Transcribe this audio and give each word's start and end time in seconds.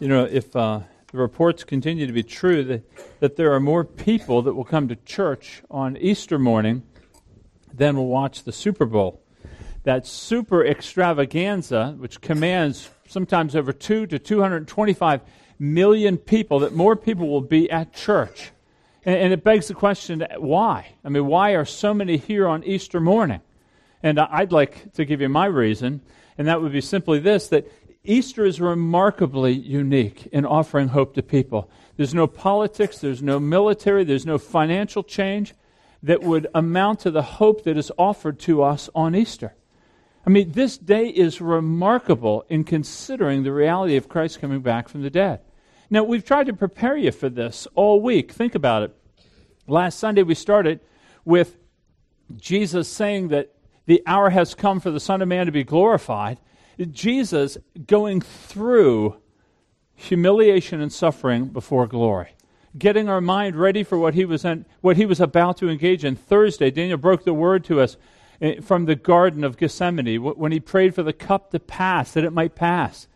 You 0.00 0.08
know, 0.08 0.24
if 0.24 0.56
uh, 0.56 0.80
the 1.12 1.18
reports 1.18 1.62
continue 1.62 2.06
to 2.06 2.12
be 2.14 2.22
true, 2.22 2.64
that, 2.64 3.20
that 3.20 3.36
there 3.36 3.52
are 3.52 3.60
more 3.60 3.84
people 3.84 4.40
that 4.40 4.54
will 4.54 4.64
come 4.64 4.88
to 4.88 4.96
church 4.96 5.60
on 5.70 5.98
Easter 5.98 6.38
morning 6.38 6.84
than 7.70 7.96
will 7.96 8.06
watch 8.06 8.44
the 8.44 8.52
Super 8.52 8.86
Bowl. 8.86 9.22
That 9.82 10.06
super 10.06 10.64
extravaganza, 10.64 11.96
which 11.98 12.22
commands 12.22 12.88
sometimes 13.08 13.54
over 13.54 13.74
two 13.74 14.06
to 14.06 14.18
225 14.18 15.20
million 15.58 16.16
people, 16.16 16.60
that 16.60 16.72
more 16.72 16.96
people 16.96 17.28
will 17.28 17.42
be 17.42 17.70
at 17.70 17.92
church. 17.92 18.52
And, 19.04 19.16
and 19.16 19.32
it 19.34 19.44
begs 19.44 19.68
the 19.68 19.74
question 19.74 20.26
why? 20.38 20.94
I 21.04 21.10
mean, 21.10 21.26
why 21.26 21.50
are 21.50 21.66
so 21.66 21.92
many 21.92 22.16
here 22.16 22.48
on 22.48 22.64
Easter 22.64 23.00
morning? 23.00 23.42
And 24.02 24.18
I'd 24.18 24.50
like 24.50 24.94
to 24.94 25.04
give 25.04 25.20
you 25.20 25.28
my 25.28 25.44
reason, 25.44 26.00
and 26.38 26.48
that 26.48 26.62
would 26.62 26.72
be 26.72 26.80
simply 26.80 27.18
this 27.18 27.48
that 27.48 27.70
Easter 28.04 28.46
is 28.46 28.60
remarkably 28.60 29.52
unique 29.52 30.26
in 30.32 30.46
offering 30.46 30.88
hope 30.88 31.14
to 31.14 31.22
people. 31.22 31.70
There's 31.96 32.14
no 32.14 32.26
politics, 32.26 32.98
there's 32.98 33.22
no 33.22 33.38
military, 33.38 34.04
there's 34.04 34.24
no 34.24 34.38
financial 34.38 35.02
change 35.02 35.54
that 36.02 36.22
would 36.22 36.46
amount 36.54 37.00
to 37.00 37.10
the 37.10 37.22
hope 37.22 37.64
that 37.64 37.76
is 37.76 37.92
offered 37.98 38.38
to 38.40 38.62
us 38.62 38.88
on 38.94 39.14
Easter. 39.14 39.54
I 40.26 40.30
mean, 40.30 40.52
this 40.52 40.78
day 40.78 41.08
is 41.08 41.40
remarkable 41.40 42.44
in 42.48 42.64
considering 42.64 43.42
the 43.42 43.52
reality 43.52 43.96
of 43.96 44.08
Christ 44.08 44.40
coming 44.40 44.60
back 44.60 44.88
from 44.88 45.02
the 45.02 45.10
dead. 45.10 45.40
Now, 45.90 46.04
we've 46.04 46.24
tried 46.24 46.46
to 46.46 46.54
prepare 46.54 46.96
you 46.96 47.12
for 47.12 47.28
this 47.28 47.66
all 47.74 48.00
week. 48.00 48.32
Think 48.32 48.54
about 48.54 48.82
it. 48.82 48.96
Last 49.66 49.98
Sunday, 49.98 50.22
we 50.22 50.34
started 50.34 50.80
with 51.24 51.58
Jesus 52.36 52.88
saying 52.88 53.28
that 53.28 53.54
the 53.86 54.02
hour 54.06 54.30
has 54.30 54.54
come 54.54 54.80
for 54.80 54.90
the 54.90 55.00
Son 55.00 55.20
of 55.20 55.28
Man 55.28 55.46
to 55.46 55.52
be 55.52 55.64
glorified. 55.64 56.38
Jesus 56.86 57.58
going 57.86 58.20
through 58.20 59.16
humiliation 59.94 60.80
and 60.80 60.92
suffering 60.92 61.46
before 61.46 61.86
glory, 61.86 62.34
getting 62.76 63.08
our 63.08 63.20
mind 63.20 63.56
ready 63.56 63.82
for 63.82 63.98
what 63.98 64.14
he 64.14 64.24
was, 64.24 64.44
in, 64.44 64.64
what 64.80 64.96
he 64.96 65.04
was 65.04 65.20
about 65.20 65.58
to 65.58 65.68
engage 65.68 66.04
in. 66.04 66.16
Thursday, 66.16 66.70
Daniel 66.70 66.98
broke 66.98 67.24
the 67.24 67.34
word 67.34 67.64
to 67.64 67.80
us 67.80 67.96
eh, 68.40 68.60
from 68.60 68.86
the 68.86 68.94
Garden 68.94 69.44
of 69.44 69.58
Gethsemane 69.58 70.16
when 70.16 70.52
he 70.52 70.60
prayed 70.60 70.94
for 70.94 71.02
the 71.02 71.12
cup 71.12 71.50
to 71.50 71.60
pass, 71.60 72.12
that 72.12 72.24
it 72.24 72.32
might 72.32 72.54
pass. 72.54 73.08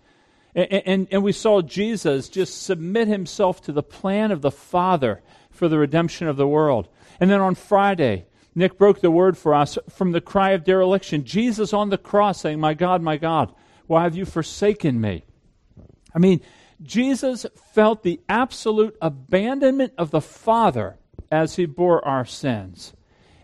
And, 0.55 0.73
and, 0.73 1.09
and, 1.11 1.23
we 1.23 1.33
saw 1.33 1.63
Jesus 1.63 2.29
just 2.29 2.63
submit 2.63 3.09
himself 3.09 3.61
to 3.63 3.73
the 3.73 3.83
plan 3.83 4.31
of 4.31 4.43
the 4.43 4.53
Father 4.53 5.23
for 5.51 5.69
the 5.69 5.79
redemption 5.79 6.29
of 6.29 6.37
the 6.37 6.47
world. 6.47 6.89
And 7.19 7.31
then 7.31 7.41
on 7.41 7.55
Friday, 7.55 8.27
Nick 8.55 8.79
broke 8.79 9.01
the 9.01 9.11
word 9.11 9.37
for 9.37 9.55
us 9.55 9.79
from 9.89 10.13
the 10.13 10.21
cry 10.21 10.51
of 10.51 10.65
dereliction. 10.65 11.25
Jesus 11.25 11.73
on 11.73 11.91
the 11.91 11.99
cross 11.99 12.41
saying, 12.41 12.61
My 12.61 12.75
God, 12.75 13.03
my 13.03 13.17
God, 13.17 13.53
why 13.87 14.05
have 14.05 14.17
you 14.17 14.25
forsaken 14.25 15.01
me? 15.01 15.25
I 16.15 16.19
mean, 16.19 16.41
Jesus 16.83 17.47
felt 17.73 18.03
the 18.03 18.21
absolute 18.29 18.97
abandonment 19.01 19.93
of 19.99 20.11
the 20.11 20.21
Father 20.21 20.99
as 21.31 21.57
he 21.57 21.67
bore 21.67 22.05
our 22.07 22.25
sins. 22.25 22.93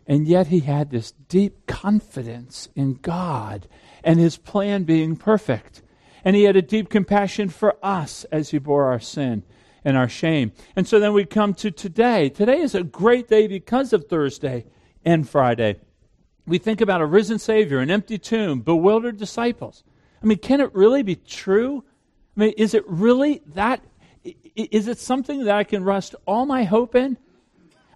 And 0.07 0.27
yet 0.27 0.49
he 0.49 0.61
had 0.61 0.91
this 0.91 1.13
deep 1.13 1.67
confidence 1.67 2.69
in 2.75 2.95
God 2.95 3.69
and 4.03 4.19
his 4.19 4.37
plan 4.37 4.85
being 4.85 5.17
perfect. 5.17 5.83
And 6.25 6.37
he 6.37 6.45
had 6.45 6.57
a 6.57 6.63
deep 6.63 6.89
compassion 6.89 7.49
for 7.49 7.77
us 7.83 8.25
as 8.25 8.51
he 8.51 8.59
bore 8.59 8.87
our 8.87 9.01
sin 9.01 9.45
and 9.85 9.97
our 9.97 10.09
shame. 10.09 10.53
And 10.77 10.87
so 10.87 11.01
then 11.01 11.13
we 11.13 11.25
come 11.25 11.55
to 11.55 11.71
today. 11.71 12.29
Today 12.29 12.59
is 12.61 12.75
a 12.75 12.83
great 12.83 13.29
day 13.29 13.47
because 13.47 13.93
of 13.93 14.07
Thursday 14.07 14.67
and 15.05 15.29
Friday. 15.29 15.81
We 16.47 16.59
think 16.59 16.81
about 16.81 17.01
a 17.01 17.07
risen 17.07 17.39
Savior, 17.39 17.79
an 17.79 17.91
empty 17.91 18.19
tomb, 18.19 18.61
bewildered 18.61 19.17
disciples. 19.17 19.85
I 20.23 20.27
mean, 20.27 20.39
can 20.39 20.61
it 20.61 20.75
really 20.75 21.03
be 21.03 21.17
true? 21.17 21.85
I 22.37 22.41
mean, 22.41 22.55
is 22.57 22.75
it 22.75 22.85
really 22.87 23.43
that? 23.55 23.83
Is 24.55 24.89
it 24.89 24.99
something 24.99 25.45
that 25.45 25.57
I 25.57 25.65
can 25.65 25.85
rest 25.85 26.15
all 26.27 26.47
my 26.47 26.65
hope 26.65 26.95
in? 26.95 27.17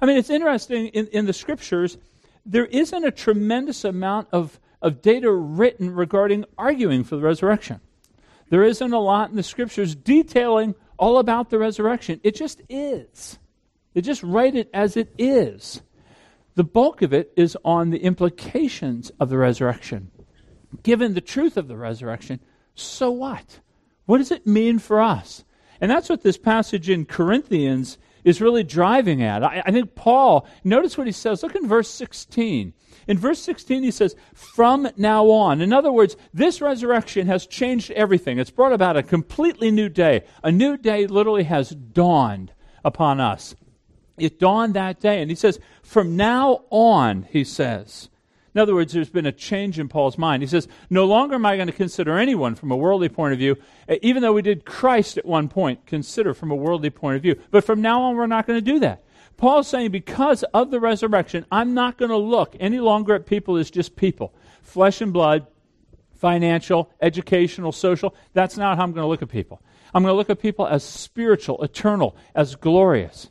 I 0.00 0.06
mean, 0.06 0.16
it's 0.16 0.30
interesting 0.30 0.88
in, 0.88 1.06
in 1.08 1.27
the 1.27 1.33
scriptures, 1.33 1.98
there 2.46 2.66
isn't 2.66 3.05
a 3.05 3.11
tremendous 3.11 3.84
amount 3.84 4.28
of, 4.33 4.61
of 4.83 5.02
data 5.02 5.30
written 5.33 5.95
regarding 5.95 6.45
arguing 6.58 7.05
for 7.05 7.17
the 7.17 7.23
resurrection. 7.23 7.80
There 8.51 8.64
isn't 8.64 8.92
a 8.92 8.98
lot 8.98 9.30
in 9.30 9.36
the 9.36 9.42
scriptures 9.42 9.95
detailing 9.95 10.74
all 10.98 11.18
about 11.18 11.51
the 11.51 11.58
resurrection. 11.58 12.20
It 12.23 12.34
just 12.34 12.61
is. 12.68 13.39
They 13.95 14.01
just 14.01 14.23
write 14.23 14.55
it 14.55 14.68
as 14.74 14.96
it 14.96 15.12
is. 15.18 15.83
The 16.54 16.64
bulk 16.64 17.02
of 17.02 17.12
it 17.12 17.32
is 17.36 17.56
on 17.64 17.90
the 17.90 18.02
implications 18.02 19.10
of 19.18 19.28
the 19.28 19.38
resurrection. 19.38 20.10
Given 20.82 21.14
the 21.14 21.20
truth 21.20 21.56
of 21.56 21.68
the 21.68 21.76
resurrection, 21.76 22.40
so 22.74 23.10
what? 23.10 23.60
What 24.06 24.18
does 24.18 24.30
it 24.30 24.46
mean 24.46 24.78
for 24.78 25.00
us? 25.00 25.44
And 25.80 25.90
that's 25.90 26.08
what 26.08 26.22
this 26.22 26.38
passage 26.38 26.88
in 26.88 27.04
Corinthians 27.04 27.98
is 28.22 28.40
really 28.40 28.64
driving 28.64 29.22
at. 29.22 29.42
I, 29.44 29.62
I, 29.66 29.70
think 29.70 29.94
Paul, 29.94 30.46
notice 30.62 30.96
what 30.96 31.06
he 31.06 31.12
says. 31.12 31.42
Look 31.42 31.54
in 31.54 31.68
verse 31.68 31.90
16. 31.90 32.72
In 33.06 33.18
verse 33.18 33.40
16, 33.40 33.82
he 33.82 33.90
says, 33.90 34.16
From 34.32 34.88
now 34.96 35.28
on. 35.30 35.60
In 35.60 35.72
other 35.72 35.92
words, 35.92 36.16
this 36.32 36.60
resurrection 36.60 37.26
has 37.26 37.46
changed 37.46 37.90
everything. 37.90 38.38
It's 38.38 38.50
brought 38.50 38.72
about 38.72 38.96
a 38.96 39.02
completely 39.02 39.70
new 39.70 39.88
day. 39.88 40.24
A 40.42 40.50
new 40.50 40.76
day 40.76 41.06
literally 41.06 41.44
has 41.44 41.70
dawned 41.70 42.52
upon 42.84 43.20
us. 43.20 43.54
It 44.17 44.39
dawned 44.39 44.75
that 44.75 45.01
day. 45.01 45.20
And 45.20 45.30
he 45.30 45.35
says, 45.35 45.58
From 45.83 46.17
now 46.17 46.64
on, 46.70 47.27
he 47.30 47.45
says, 47.45 48.08
in 48.55 48.61
other 48.61 48.75
words, 48.75 48.92
there's 48.92 49.11
been 49.11 49.27
a 49.27 49.33
change 49.33 49.80
in 49.80 49.89
Paul's 49.89 50.17
mind. 50.17 50.42
He 50.42 50.47
says, 50.47 50.69
No 50.89 51.05
longer 51.05 51.35
am 51.35 51.47
I 51.47 51.57
going 51.57 51.67
to 51.67 51.73
consider 51.73 52.17
anyone 52.17 52.55
from 52.55 52.70
a 52.70 52.77
worldly 52.77 53.08
point 53.08 53.33
of 53.33 53.39
view, 53.39 53.57
eh, 53.89 53.98
even 54.01 54.23
though 54.23 54.33
we 54.33 54.42
did 54.42 54.64
Christ 54.64 55.19
at 55.19 55.27
one 55.27 55.48
point, 55.48 55.86
consider 55.86 56.35
from 56.35 56.52
a 56.52 56.57
worldly 56.57 56.91
point 56.91 57.17
of 57.17 57.23
view. 57.23 57.41
But 57.51 57.64
from 57.64 57.83
now 57.83 58.02
on, 58.02 58.17
we're 58.17 58.27
not 58.27 58.47
going 58.47 58.58
to 58.58 58.73
do 58.73 58.79
that. 58.80 59.02
Paul's 59.36 59.67
saying, 59.67 59.91
Because 59.91 60.45
of 60.55 60.70
the 60.70 60.79
resurrection, 60.79 61.45
I'm 61.51 61.75
not 61.75 61.98
going 61.98 62.11
to 62.11 62.17
look 62.17 62.57
any 62.61 62.79
longer 62.79 63.14
at 63.14 63.27
people 63.27 63.57
as 63.57 63.73
just 63.73 63.96
people, 63.96 64.33
flesh 64.63 65.01
and 65.01 65.13
blood, 65.13 65.48
financial, 66.14 66.92
educational, 67.01 67.73
social. 67.73 68.14
That's 68.35 68.57
not 68.57 68.77
how 68.77 68.85
I'm 68.85 68.92
going 68.92 69.02
to 69.02 69.08
look 69.08 69.23
at 69.23 69.29
people. 69.29 69.63
I'm 69.92 70.02
going 70.05 70.13
to 70.13 70.17
look 70.17 70.31
at 70.31 70.41
people 70.41 70.67
as 70.67 70.85
spiritual, 70.85 71.63
eternal, 71.63 72.17
as 72.36 72.55
glorious. 72.55 73.31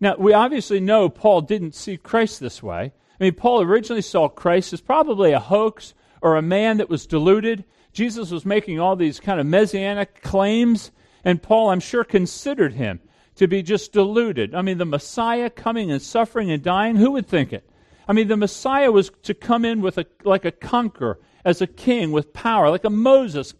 Now, 0.00 0.16
we 0.16 0.32
obviously 0.32 0.80
know 0.80 1.08
Paul 1.08 1.42
didn't 1.42 1.74
see 1.74 1.96
Christ 1.96 2.40
this 2.40 2.62
way. 2.62 2.92
I 3.20 3.24
mean, 3.24 3.34
Paul 3.34 3.60
originally 3.60 4.02
saw 4.02 4.28
Christ 4.28 4.72
as 4.72 4.80
probably 4.80 5.32
a 5.32 5.40
hoax 5.40 5.94
or 6.22 6.36
a 6.36 6.42
man 6.42 6.78
that 6.78 6.88
was 6.88 7.06
deluded. 7.06 7.64
Jesus 7.92 8.30
was 8.30 8.46
making 8.46 8.80
all 8.80 8.96
these 8.96 9.20
kind 9.20 9.38
of 9.40 9.46
messianic 9.46 10.22
claims, 10.22 10.90
and 11.24 11.42
Paul, 11.42 11.70
I'm 11.70 11.80
sure, 11.80 12.04
considered 12.04 12.72
him 12.74 13.00
to 13.36 13.46
be 13.46 13.62
just 13.62 13.92
deluded. 13.92 14.54
I 14.54 14.62
mean, 14.62 14.78
the 14.78 14.84
Messiah 14.84 15.50
coming 15.50 15.90
and 15.90 16.00
suffering 16.00 16.50
and 16.50 16.62
dying, 16.62 16.96
who 16.96 17.12
would 17.12 17.26
think 17.26 17.52
it? 17.52 17.68
I 18.08 18.12
mean, 18.12 18.28
the 18.28 18.36
Messiah 18.36 18.90
was 18.90 19.10
to 19.24 19.34
come 19.34 19.64
in 19.64 19.82
with 19.82 19.98
a, 19.98 20.06
like 20.24 20.44
a 20.44 20.52
conqueror, 20.52 21.18
as 21.44 21.60
a 21.60 21.66
king 21.66 22.12
with 22.12 22.32
power, 22.32 22.70
like 22.70 22.84
a 22.84 22.90
Moses 22.90 23.54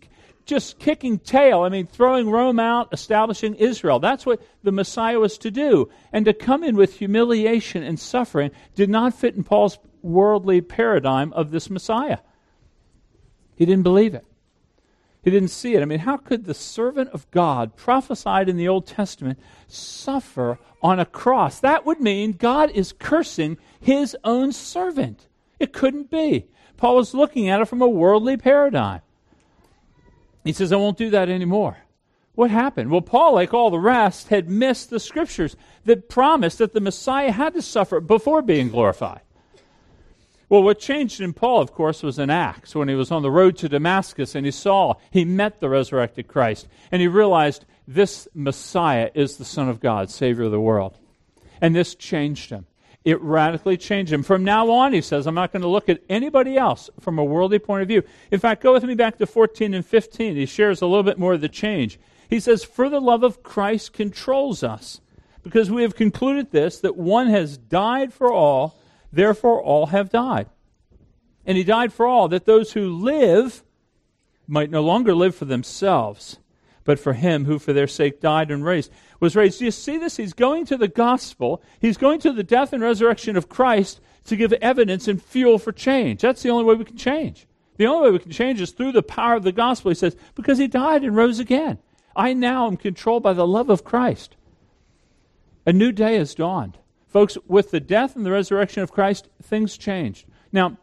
just 0.47 0.79
kicking 0.79 1.19
tail. 1.19 1.63
I 1.63 1.69
mean, 1.69 1.87
throwing 1.87 2.31
Rome 2.31 2.59
out, 2.59 2.89
establishing 2.93 3.55
Israel. 3.55 3.99
That's 3.99 4.27
what 4.27 4.43
the 4.63 4.73
Messiah 4.73 5.19
was 5.19 5.39
to 5.39 5.51
do. 5.51 5.89
And 6.13 6.25
to 6.25 6.33
come 6.33 6.65
in 6.65 6.77
with 6.77 6.99
humiliation 6.99 7.83
and 7.83 7.99
suffering 7.99 8.51
did 8.75 8.91
not 8.91 9.15
fit 9.15 9.37
in 9.37 9.45
Paul's 9.45 9.79
worldly 10.03 10.61
paradigm 10.61 11.33
of 11.33 11.51
this 11.51 11.71
Messiah. 11.71 12.19
He 13.55 13.67
didn't 13.67 13.83
believe 13.83 14.15
it. 14.15 14.25
He 15.23 15.31
didn't 15.31 15.49
see 15.49 15.75
it. 15.75 15.83
I 15.83 15.85
mean, 15.85 15.99
how 15.99 16.17
could 16.17 16.47
the 16.47 16.55
servant 16.55 17.11
of 17.11 17.31
God, 17.31 17.77
prophesied 17.77 18.49
in 18.49 18.57
the 18.57 18.69
Old 18.69 18.87
Testament, 18.87 19.39
suffer 19.69 20.59
on 20.83 20.99
a 20.99 21.05
cross? 21.05 21.61
That 21.61 21.85
would 21.85 22.01
mean 22.01 22.33
God 22.33 22.71
is 22.71 22.93
cursing 22.93 23.59
his 23.79 24.17
own 24.25 24.53
servant. 24.53 25.27
It 25.59 25.75
couldn't 25.75 26.11
be. 26.11 26.47
Paul 26.79 26.97
was 26.97 27.13
looking 27.13 27.51
at 27.51 27.61
it 27.61 27.69
from 27.69 27.83
a 27.83 27.89
worldly 27.89 28.39
paradigm. 28.39 29.03
He 30.45 30.53
says, 30.53 30.73
I 30.73 30.77
won't 30.77 30.99
do 30.99 31.11
that 31.11 31.29
anymore. 31.29 31.79
What 32.35 32.51
happened? 32.51 32.91
Well, 32.91 33.03
Paul, 33.03 33.35
like 33.35 33.53
all 33.53 33.71
the 33.71 33.79
rest, 33.79 34.29
had 34.29 34.49
missed 34.49 34.91
the 34.91 35.01
scriptures 35.01 35.57
that 35.85 36.09
promised 36.09 36.59
that 36.59 36.73
the 36.73 36.81
Messiah 36.81 37.33
had 37.33 37.55
to 37.55 37.63
suffer 37.63 38.01
before 38.01 38.41
being 38.41 38.71
glorified. 38.71 39.21
Well, 40.49 40.63
what 40.63 40.81
changed 40.81 41.21
in 41.21 41.33
Paul, 41.33 41.61
of 41.61 41.73
course, 41.73 42.03
was 42.03 42.19
in 42.19 42.29
Acts 42.29 42.75
when 42.75 42.89
he 42.89 42.95
was 42.95 43.13
on 43.13 43.23
the 43.23 43.31
road 43.31 43.57
to 43.59 43.69
Damascus 43.69 44.35
and 44.35 44.45
he 44.45 44.51
saw, 44.51 44.95
he 45.11 45.25
met 45.25 45.61
the 45.61 45.69
resurrected 45.69 46.27
Christ, 46.27 46.67
and 46.91 47.01
he 47.01 47.09
realized 47.09 47.67
this 47.87 48.27
Messiah 48.35 49.11
is 49.15 49.37
the 49.37 49.45
Son 49.45 49.69
of 49.69 49.79
God, 49.79 50.11
Savior 50.11 50.45
of 50.45 50.51
the 50.51 50.61
world. 50.61 50.97
And 51.61 51.77
this 51.77 51.95
changed 51.95 52.51
him. 52.51 52.67
It 53.05 53.21
radically 53.23 53.79
changed 53.79 54.13
him. 54.13 54.23
From 54.23 54.45
now 54.45 54.71
on, 54.71 54.93
he 54.93 55.01
says, 55.01 55.27
I'm 55.27 55.35
not 55.35 55.53
going 55.53 55.63
to 55.63 55.69
look 55.69 55.89
at 55.89 56.03
anybody 56.09 56.57
else 56.59 56.91
from 57.01 57.19
a 57.19 57.25
worldly 57.25 57.59
point 57.59 57.83
of 57.83 57.89
view. 57.89 58.03
In 58.31 58.39
fact, 58.39 58.63
go 58.63 58.73
with 58.75 58.85
me 58.85 58.95
back 58.95 59.17
to 59.19 59.27
14 59.27 59.73
and 59.73 59.85
15. 59.85 60.37
He 60.37 60.47
shares 60.47 60.83
a 60.83 60.87
little 60.87 61.03
bit 61.03 61.19
more 61.19 61.33
of 61.33 61.41
the 61.41 61.49
change. 61.49 61.99
He 62.29 62.41
says, 62.41 62.63
For 62.63 62.91
the 62.91 63.01
love 63.01 63.23
of 63.23 63.43
Christ 63.43 63.95
controls 63.95 64.63
us, 64.63 65.01
because 65.43 65.71
we 65.71 65.83
have 65.83 65.97
concluded 65.97 66.51
this, 66.51 66.81
that 66.81 66.97
one 66.97 67.29
has 67.29 67.57
died 67.57 68.13
for 68.13 68.31
all, 68.31 68.79
therefore 69.11 69.63
all 69.63 69.87
have 69.87 70.11
died. 70.11 70.49
And 71.47 71.57
he 71.57 71.65
died 71.65 71.95
for 71.95 72.07
all, 72.07 72.29
that 72.29 72.45
those 72.45 72.73
who 72.73 72.95
live 72.95 73.63
might 74.47 74.71
no 74.71 74.83
longer 74.83 75.15
live 75.15 75.35
for 75.35 75.47
themselves 75.47 76.39
but 76.85 76.99
for 76.99 77.13
him 77.13 77.45
who 77.45 77.59
for 77.59 77.73
their 77.73 77.87
sake 77.87 78.21
died 78.21 78.51
and 78.51 78.65
raised 78.65 78.91
was 79.21 79.37
raised. 79.37 79.59
Do 79.59 79.67
you 79.67 79.71
see 79.71 79.99
this? 79.99 80.17
He's 80.17 80.33
going 80.33 80.65
to 80.67 80.77
the 80.77 80.89
gospel. 80.89 81.63
He's 81.79 81.99
going 81.99 82.21
to 82.21 82.33
the 82.33 82.43
death 82.43 82.73
and 82.73 82.83
resurrection 82.83 83.37
of 83.37 83.49
Christ 83.49 84.01
to 84.25 84.37
give 84.37 84.53
evidence 84.55 85.07
and 85.07 85.23
fuel 85.23 85.59
for 85.59 85.73
change. 85.73 86.23
That's 86.23 86.43
the 86.43 86.51
only 86.51 86.65
way 86.65 86.75
we 86.75 86.85
can 86.85 86.97
change. 86.97 87.47
The 87.77 87.87
only 87.87 88.09
way 88.09 88.13
we 88.13 88.19
can 88.19 88.33
change 88.33 88.61
is 88.61 88.73
through 88.73 88.93
the 88.93 89.03
power 89.03 89.35
of 89.35 89.43
the 89.43 89.53
gospel. 89.53 89.91
He 89.91 89.95
says, 89.95 90.17
because 90.35 90.59
he 90.59 90.67
died 90.67 91.05
and 91.05 91.17
rose 91.17 91.39
again. 91.39 91.79
I 92.17 92.33
now 92.33 92.67
am 92.67 92.77
controlled 92.77 93.23
by 93.23 93.33
the 93.33 93.47
love 93.47 93.71
of 93.71 93.85
Christ. 93.85 94.37
A 95.67 95.73
new 95.73 95.93
day 95.93 96.17
has 96.17 96.35
dawned. 96.35 96.79
Folks, 97.07 97.37
with 97.47 97.71
the 97.71 97.81
death 97.81 98.17
and 98.17 98.25
the 98.25 98.31
resurrection 98.31 98.83
of 98.83 98.93
Christ, 98.93 99.29
things 99.43 99.77
changed. 99.77 100.27
Now, 100.53 100.79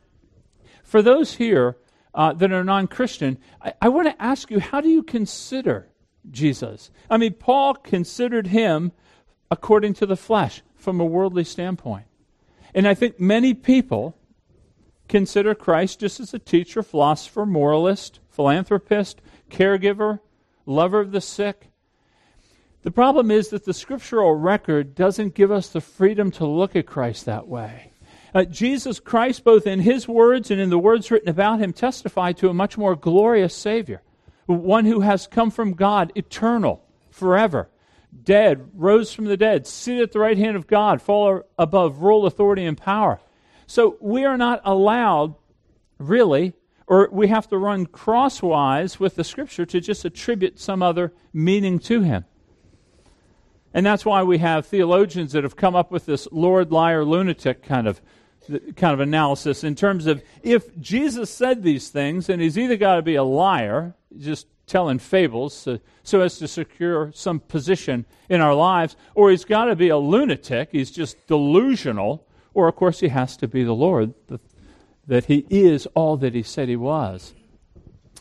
for 0.83 1.01
those 1.01 1.35
here 1.35 1.77
uh, 2.13 2.33
that 2.33 2.51
are 2.51 2.63
non 2.63 2.87
Christian, 2.87 3.37
I, 3.61 3.73
I 3.81 3.89
want 3.89 4.07
to 4.07 4.21
ask 4.21 4.49
you 4.49 4.59
how 4.59 4.81
do 4.81 4.89
you 4.89 5.03
consider 5.03 5.87
Jesus? 6.31 6.91
I 7.09 7.17
mean, 7.17 7.33
Paul 7.33 7.75
considered 7.75 8.47
him 8.47 8.91
according 9.49 9.93
to 9.95 10.05
the 10.05 10.17
flesh 10.17 10.61
from 10.75 10.99
a 10.99 11.05
worldly 11.05 11.43
standpoint. 11.43 12.05
And 12.73 12.87
I 12.87 12.93
think 12.93 13.19
many 13.19 13.53
people 13.53 14.17
consider 15.07 15.55
Christ 15.55 15.99
just 15.99 16.19
as 16.19 16.33
a 16.33 16.39
teacher, 16.39 16.83
philosopher, 16.83 17.45
moralist, 17.45 18.19
philanthropist, 18.29 19.21
caregiver, 19.49 20.19
lover 20.65 20.99
of 20.99 21.11
the 21.11 21.21
sick. 21.21 21.69
The 22.83 22.91
problem 22.91 23.31
is 23.31 23.49
that 23.49 23.65
the 23.65 23.73
scriptural 23.73 24.35
record 24.35 24.95
doesn't 24.95 25.35
give 25.35 25.51
us 25.51 25.69
the 25.69 25.81
freedom 25.81 26.31
to 26.31 26.45
look 26.45 26.75
at 26.75 26.85
Christ 26.85 27.25
that 27.25 27.47
way. 27.47 27.91
Uh, 28.33 28.43
Jesus 28.43 28.99
Christ, 28.99 29.43
both 29.43 29.65
in 29.65 29.79
his 29.79 30.07
words 30.07 30.51
and 30.51 30.61
in 30.61 30.69
the 30.69 30.77
words 30.77 31.09
written 31.09 31.29
about 31.29 31.59
him, 31.59 31.73
testify 31.73 32.33
to 32.33 32.49
a 32.49 32.53
much 32.53 32.77
more 32.77 32.95
glorious 32.95 33.55
Savior, 33.55 34.01
one 34.55 34.85
who 34.85 35.01
has 35.01 35.27
come 35.27 35.51
from 35.51 35.73
God, 35.73 36.11
eternal, 36.15 36.83
forever, 37.09 37.69
dead, 38.23 38.69
rose 38.73 39.13
from 39.13 39.25
the 39.25 39.37
dead, 39.37 39.67
seated 39.67 40.03
at 40.03 40.11
the 40.11 40.19
right 40.19 40.37
hand 40.37 40.55
of 40.55 40.67
God, 40.67 41.01
far 41.01 41.45
above 41.57 41.99
rule, 41.99 42.25
authority, 42.25 42.65
and 42.65 42.77
power. 42.77 43.19
So 43.67 43.97
we 43.99 44.25
are 44.25 44.37
not 44.37 44.61
allowed, 44.63 45.35
really, 45.97 46.53
or 46.87 47.09
we 47.11 47.27
have 47.27 47.47
to 47.49 47.57
run 47.57 47.85
crosswise 47.85 48.99
with 48.99 49.15
the 49.15 49.23
Scripture 49.23 49.65
to 49.65 49.81
just 49.81 50.05
attribute 50.05 50.59
some 50.59 50.81
other 50.81 51.13
meaning 51.33 51.79
to 51.79 52.01
him. 52.01 52.25
And 53.73 53.85
that's 53.85 54.05
why 54.05 54.23
we 54.23 54.37
have 54.37 54.65
theologians 54.65 55.33
that 55.33 55.43
have 55.43 55.57
come 55.57 55.75
up 55.75 55.91
with 55.91 56.05
this 56.05 56.27
Lord, 56.31 56.71
liar, 56.71 57.03
lunatic 57.03 57.61
kind 57.61 57.87
of 57.87 58.01
kind 58.75 58.93
of 58.93 58.99
analysis 58.99 59.63
in 59.63 59.75
terms 59.75 60.07
of 60.07 60.23
if 60.43 60.77
Jesus 60.79 61.29
said 61.29 61.63
these 61.63 61.89
things, 61.89 62.29
and 62.29 62.41
he's 62.41 62.57
either 62.57 62.77
got 62.77 62.95
to 62.95 63.01
be 63.01 63.15
a 63.15 63.23
liar, 63.23 63.95
just 64.17 64.47
telling 64.65 64.99
fables 64.99 65.53
so, 65.53 65.79
so 66.03 66.21
as 66.21 66.37
to 66.39 66.47
secure 66.47 67.11
some 67.13 67.39
position 67.39 68.05
in 68.29 68.41
our 68.41 68.53
lives, 68.53 68.95
or 69.15 69.31
he's 69.31 69.45
got 69.45 69.65
to 69.65 69.75
be 69.75 69.89
a 69.89 69.97
lunatic, 69.97 70.69
he's 70.71 70.91
just 70.91 71.25
delusional, 71.27 72.25
or 72.53 72.67
of 72.67 72.75
course 72.75 72.99
he 72.99 73.07
has 73.07 73.37
to 73.37 73.47
be 73.47 73.63
the 73.63 73.73
Lord, 73.73 74.13
that 75.07 75.25
he 75.25 75.45
is 75.49 75.87
all 75.95 76.17
that 76.17 76.33
he 76.33 76.43
said 76.43 76.67
he 76.67 76.75
was. 76.75 77.33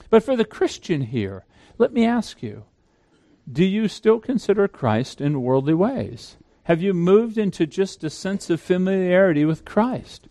But 0.09 0.23
for 0.23 0.37
the 0.37 0.45
Christian 0.45 1.03
here, 1.03 1.45
let 1.79 1.93
me 1.93 2.05
ask 2.05 2.43
you 2.43 2.65
do 3.51 3.65
you 3.65 3.87
still 3.87 4.19
consider 4.19 4.67
Christ 4.67 5.21
in 5.21 5.43
worldly 5.43 5.75
ways? 5.75 6.37
Have 6.67 6.83
you 6.83 6.95
moved 6.95 7.39
into 7.39 7.65
just 7.65 8.03
a 8.03 8.11
sense 8.11 8.51
of 8.51 8.61
familiarity 8.61 9.45
with 9.45 9.65
Christ? 9.65 10.27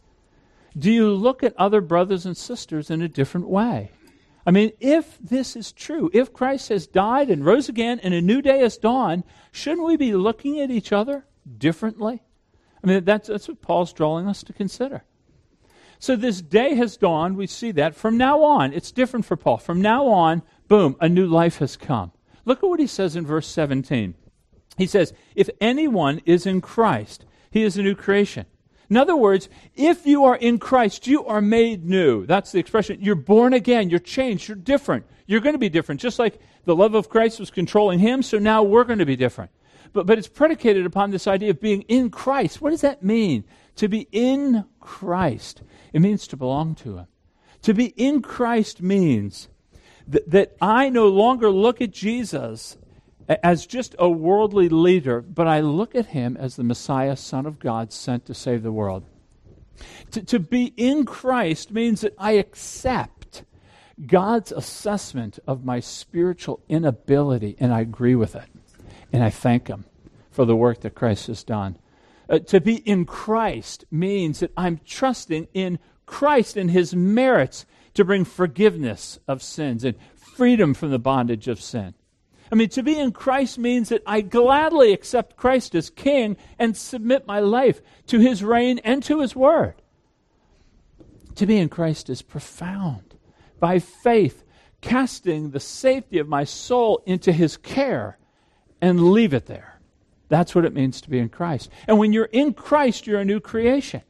Do 0.77 0.91
you 0.91 1.09
look 1.09 1.43
at 1.43 1.55
other 1.55 1.79
brothers 1.79 2.25
and 2.25 2.35
sisters 2.35 2.89
in 2.89 3.01
a 3.01 3.07
different 3.07 3.47
way? 3.47 3.91
I 4.45 4.51
mean, 4.51 4.73
if 4.81 5.17
this 5.17 5.55
is 5.55 5.71
true, 5.71 6.11
if 6.13 6.33
Christ 6.33 6.67
has 6.67 6.87
died 6.87 7.29
and 7.29 7.45
rose 7.45 7.69
again 7.69 8.01
and 8.03 8.13
a 8.13 8.21
new 8.21 8.41
day 8.41 8.59
has 8.59 8.77
dawned, 8.77 9.23
shouldn't 9.53 9.87
we 9.87 9.95
be 9.95 10.13
looking 10.13 10.59
at 10.59 10.69
each 10.69 10.91
other 10.91 11.25
differently? 11.57 12.21
I 12.83 12.87
mean, 12.87 13.05
that's, 13.05 13.29
that's 13.29 13.47
what 13.47 13.61
Paul's 13.61 13.93
drawing 13.93 14.27
us 14.27 14.43
to 14.43 14.51
consider. 14.51 15.05
So 15.99 16.17
this 16.17 16.41
day 16.41 16.75
has 16.75 16.97
dawned. 16.97 17.37
We 17.37 17.47
see 17.47 17.71
that. 17.71 17.95
From 17.95 18.17
now 18.17 18.43
on, 18.43 18.73
it's 18.73 18.91
different 18.91 19.25
for 19.25 19.37
Paul. 19.37 19.55
From 19.57 19.81
now 19.81 20.07
on, 20.07 20.41
boom, 20.67 20.97
a 20.99 21.07
new 21.07 21.27
life 21.27 21.59
has 21.59 21.77
come. 21.77 22.11
Look 22.43 22.61
at 22.61 22.67
what 22.67 22.81
he 22.81 22.87
says 22.87 23.15
in 23.15 23.25
verse 23.25 23.47
17. 23.47 24.15
He 24.77 24.87
says, 24.87 25.13
If 25.35 25.49
anyone 25.61 26.21
is 26.25 26.45
in 26.45 26.61
Christ, 26.61 27.25
he 27.49 27.63
is 27.63 27.77
a 27.77 27.83
new 27.83 27.95
creation. 27.95 28.45
In 28.89 28.97
other 28.97 29.15
words, 29.15 29.49
if 29.75 30.05
you 30.05 30.25
are 30.25 30.35
in 30.35 30.59
Christ, 30.59 31.07
you 31.07 31.25
are 31.25 31.41
made 31.41 31.85
new. 31.85 32.25
That's 32.25 32.51
the 32.51 32.59
expression. 32.59 32.99
You're 33.01 33.15
born 33.15 33.53
again. 33.53 33.89
You're 33.89 33.99
changed. 33.99 34.47
You're 34.47 34.55
different. 34.55 35.05
You're 35.25 35.39
going 35.39 35.55
to 35.55 35.59
be 35.59 35.69
different. 35.69 36.01
Just 36.01 36.19
like 36.19 36.39
the 36.65 36.75
love 36.75 36.93
of 36.93 37.09
Christ 37.09 37.39
was 37.39 37.49
controlling 37.49 37.99
him, 37.99 38.21
so 38.21 38.37
now 38.37 38.61
we're 38.61 38.83
going 38.83 38.99
to 38.99 39.05
be 39.05 39.15
different. 39.15 39.51
But, 39.93 40.05
but 40.05 40.17
it's 40.17 40.27
predicated 40.27 40.85
upon 40.85 41.11
this 41.11 41.25
idea 41.25 41.51
of 41.51 41.61
being 41.61 41.81
in 41.83 42.11
Christ. 42.11 42.61
What 42.61 42.71
does 42.71 42.81
that 42.81 43.03
mean? 43.03 43.45
To 43.77 43.87
be 43.87 44.07
in 44.11 44.65
Christ. 44.79 45.61
It 45.93 46.01
means 46.01 46.27
to 46.27 46.37
belong 46.37 46.75
to 46.75 46.97
him. 46.97 47.07
To 47.63 47.73
be 47.73 47.87
in 47.97 48.21
Christ 48.21 48.81
means 48.81 49.47
that, 50.07 50.29
that 50.29 50.55
I 50.61 50.89
no 50.89 51.07
longer 51.07 51.49
look 51.49 51.81
at 51.81 51.91
Jesus 51.91 52.77
as 53.27 53.65
just 53.65 53.95
a 53.97 54.09
worldly 54.09 54.69
leader, 54.69 55.21
but 55.21 55.47
I 55.47 55.61
look 55.61 55.95
at 55.95 56.07
him 56.07 56.37
as 56.37 56.55
the 56.55 56.63
Messiah, 56.63 57.15
Son 57.15 57.45
of 57.45 57.59
God, 57.59 57.91
sent 57.91 58.25
to 58.25 58.33
save 58.33 58.63
the 58.63 58.71
world. 58.71 59.03
To, 60.11 60.21
to 60.23 60.39
be 60.39 60.73
in 60.77 61.05
Christ 61.05 61.71
means 61.71 62.01
that 62.01 62.13
I 62.17 62.33
accept 62.33 63.43
God's 64.05 64.51
assessment 64.51 65.39
of 65.47 65.65
my 65.65 65.79
spiritual 65.79 66.61
inability, 66.69 67.55
and 67.59 67.73
I 67.73 67.81
agree 67.81 68.15
with 68.15 68.35
it. 68.35 68.45
And 69.11 69.23
I 69.23 69.29
thank 69.29 69.67
Him 69.67 69.85
for 70.31 70.45
the 70.45 70.55
work 70.55 70.81
that 70.81 70.95
Christ 70.95 71.27
has 71.27 71.43
done. 71.43 71.77
Uh, 72.29 72.39
to 72.39 72.59
be 72.59 72.75
in 72.77 73.05
Christ 73.05 73.85
means 73.91 74.39
that 74.39 74.51
I'm 74.57 74.81
trusting 74.85 75.47
in 75.53 75.79
Christ 76.05 76.57
and 76.57 76.71
His 76.71 76.95
merits 76.95 77.65
to 77.93 78.03
bring 78.03 78.25
forgiveness 78.25 79.19
of 79.27 79.41
sins 79.41 79.83
and 79.83 79.95
freedom 80.15 80.73
from 80.73 80.91
the 80.91 80.99
bondage 80.99 81.47
of 81.47 81.61
sin. 81.61 81.93
I 82.51 82.55
mean, 82.55 82.69
to 82.69 82.83
be 82.83 82.97
in 82.97 83.11
Christ 83.11 83.57
means 83.57 83.89
that 83.89 84.03
I 84.05 84.21
gladly 84.21 84.93
accept 84.93 85.37
Christ 85.37 85.73
as 85.75 85.89
King 85.89 86.37
and 86.59 86.77
submit 86.77 87.25
my 87.25 87.39
life 87.39 87.81
to 88.07 88.19
his 88.19 88.43
reign 88.43 88.79
and 88.83 89.03
to 89.03 89.21
his 89.21 89.35
word. 89.35 89.75
To 91.35 91.45
be 91.45 91.57
in 91.57 91.69
Christ 91.69 92.09
is 92.09 92.21
profound. 92.21 93.15
By 93.59 93.79
faith, 93.79 94.43
casting 94.81 95.51
the 95.51 95.59
safety 95.59 96.19
of 96.19 96.27
my 96.27 96.43
soul 96.43 97.01
into 97.05 97.31
his 97.31 97.57
care 97.57 98.17
and 98.81 99.11
leave 99.11 99.33
it 99.33 99.47
there. 99.47 99.79
That's 100.29 100.53
what 100.53 100.65
it 100.65 100.73
means 100.73 101.01
to 101.01 101.09
be 101.09 101.19
in 101.19 101.29
Christ. 101.29 101.69
And 101.87 101.97
when 101.97 102.13
you're 102.13 102.25
in 102.25 102.53
Christ, 102.53 103.07
you're 103.07 103.19
a 103.19 103.25
new 103.25 103.39
creation. 103.39 104.01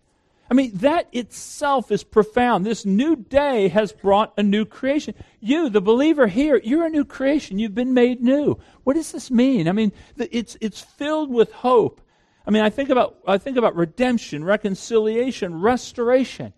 I 0.49 0.53
mean, 0.53 0.71
that 0.75 1.07
itself 1.11 1.91
is 1.91 2.03
profound. 2.03 2.65
This 2.65 2.85
new 2.85 3.15
day 3.15 3.67
has 3.69 3.91
brought 3.91 4.33
a 4.37 4.43
new 4.43 4.63
creation. 4.65 5.15
You, 5.39 5.69
the 5.69 5.81
believer 5.81 6.27
here, 6.27 6.61
you're 6.63 6.85
a 6.85 6.89
new 6.89 7.05
creation. 7.05 7.57
You've 7.57 7.73
been 7.73 7.95
made 7.95 8.21
new. 8.21 8.59
What 8.83 8.93
does 8.93 9.11
this 9.11 9.31
mean? 9.31 9.67
I 9.67 9.71
mean, 9.71 9.91
it's, 10.17 10.55
it's 10.61 10.81
filled 10.81 11.31
with 11.31 11.51
hope. 11.51 11.99
I 12.45 12.51
mean, 12.51 12.61
I 12.61 12.69
think 12.69 12.89
about, 12.89 13.17
I 13.27 13.39
think 13.39 13.57
about 13.57 13.75
redemption, 13.75 14.43
reconciliation, 14.43 15.61
restoration. 15.61 16.53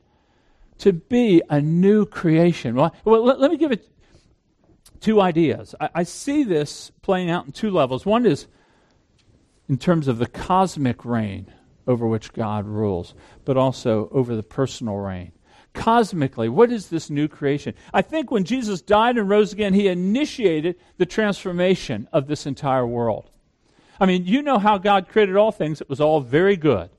To 0.79 0.93
be 0.93 1.41
a 1.49 1.59
new 1.59 2.05
creation. 2.05 2.75
Well, 2.75 2.93
well 3.03 3.23
let, 3.23 3.39
let 3.39 3.49
me 3.49 3.57
give 3.57 3.71
it 3.71 3.89
two 4.99 5.21
ideas. 5.21 5.73
I, 5.79 5.89
I 5.95 6.03
see 6.03 6.43
this 6.43 6.91
playing 7.01 7.31
out 7.31 7.45
in 7.45 7.51
two 7.51 7.71
levels. 7.71 8.05
One 8.05 8.25
is 8.25 8.47
in 9.67 9.77
terms 9.77 10.07
of 10.07 10.17
the 10.17 10.27
cosmic 10.27 11.03
reign 11.03 11.51
over 11.87 12.05
which 12.07 12.33
God 12.33 12.65
rules, 12.65 13.13
but 13.45 13.57
also 13.57 14.09
over 14.11 14.35
the 14.35 14.43
personal 14.43 14.97
reign. 14.97 15.31
Cosmically, 15.73 16.49
what 16.49 16.71
is 16.71 16.89
this 16.89 17.09
new 17.09 17.27
creation? 17.27 17.73
I 17.93 18.01
think 18.01 18.31
when 18.31 18.43
Jesus 18.43 18.81
died 18.81 19.17
and 19.17 19.29
rose 19.29 19.53
again, 19.53 19.73
he 19.73 19.87
initiated 19.87 20.75
the 20.97 21.05
transformation 21.05 22.07
of 22.11 22.27
this 22.27 22.45
entire 22.45 22.85
world. 22.85 23.29
I 23.99 24.05
mean, 24.05 24.25
you 24.25 24.41
know 24.41 24.57
how 24.59 24.77
God 24.77 25.07
created 25.07 25.35
all 25.35 25.51
things, 25.51 25.81
it 25.81 25.89
was 25.89 26.01
all 26.01 26.19
very 26.19 26.57
good. 26.57 26.89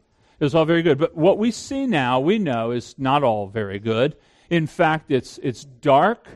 It 0.40 0.45
was 0.45 0.54
all 0.54 0.64
very 0.64 0.83
good. 0.83 0.99
But 0.99 1.16
what 1.16 1.38
we 1.38 1.50
see 1.50 1.87
now, 1.87 2.21
we 2.21 2.38
know, 2.38 2.71
is 2.71 2.95
not 2.97 3.25
all 3.25 3.49
very 3.49 3.80
good. 3.80 4.16
In 4.50 4.66
fact, 4.68 5.11
it's, 5.11 5.38
it's 5.38 5.64
dark. 5.64 6.28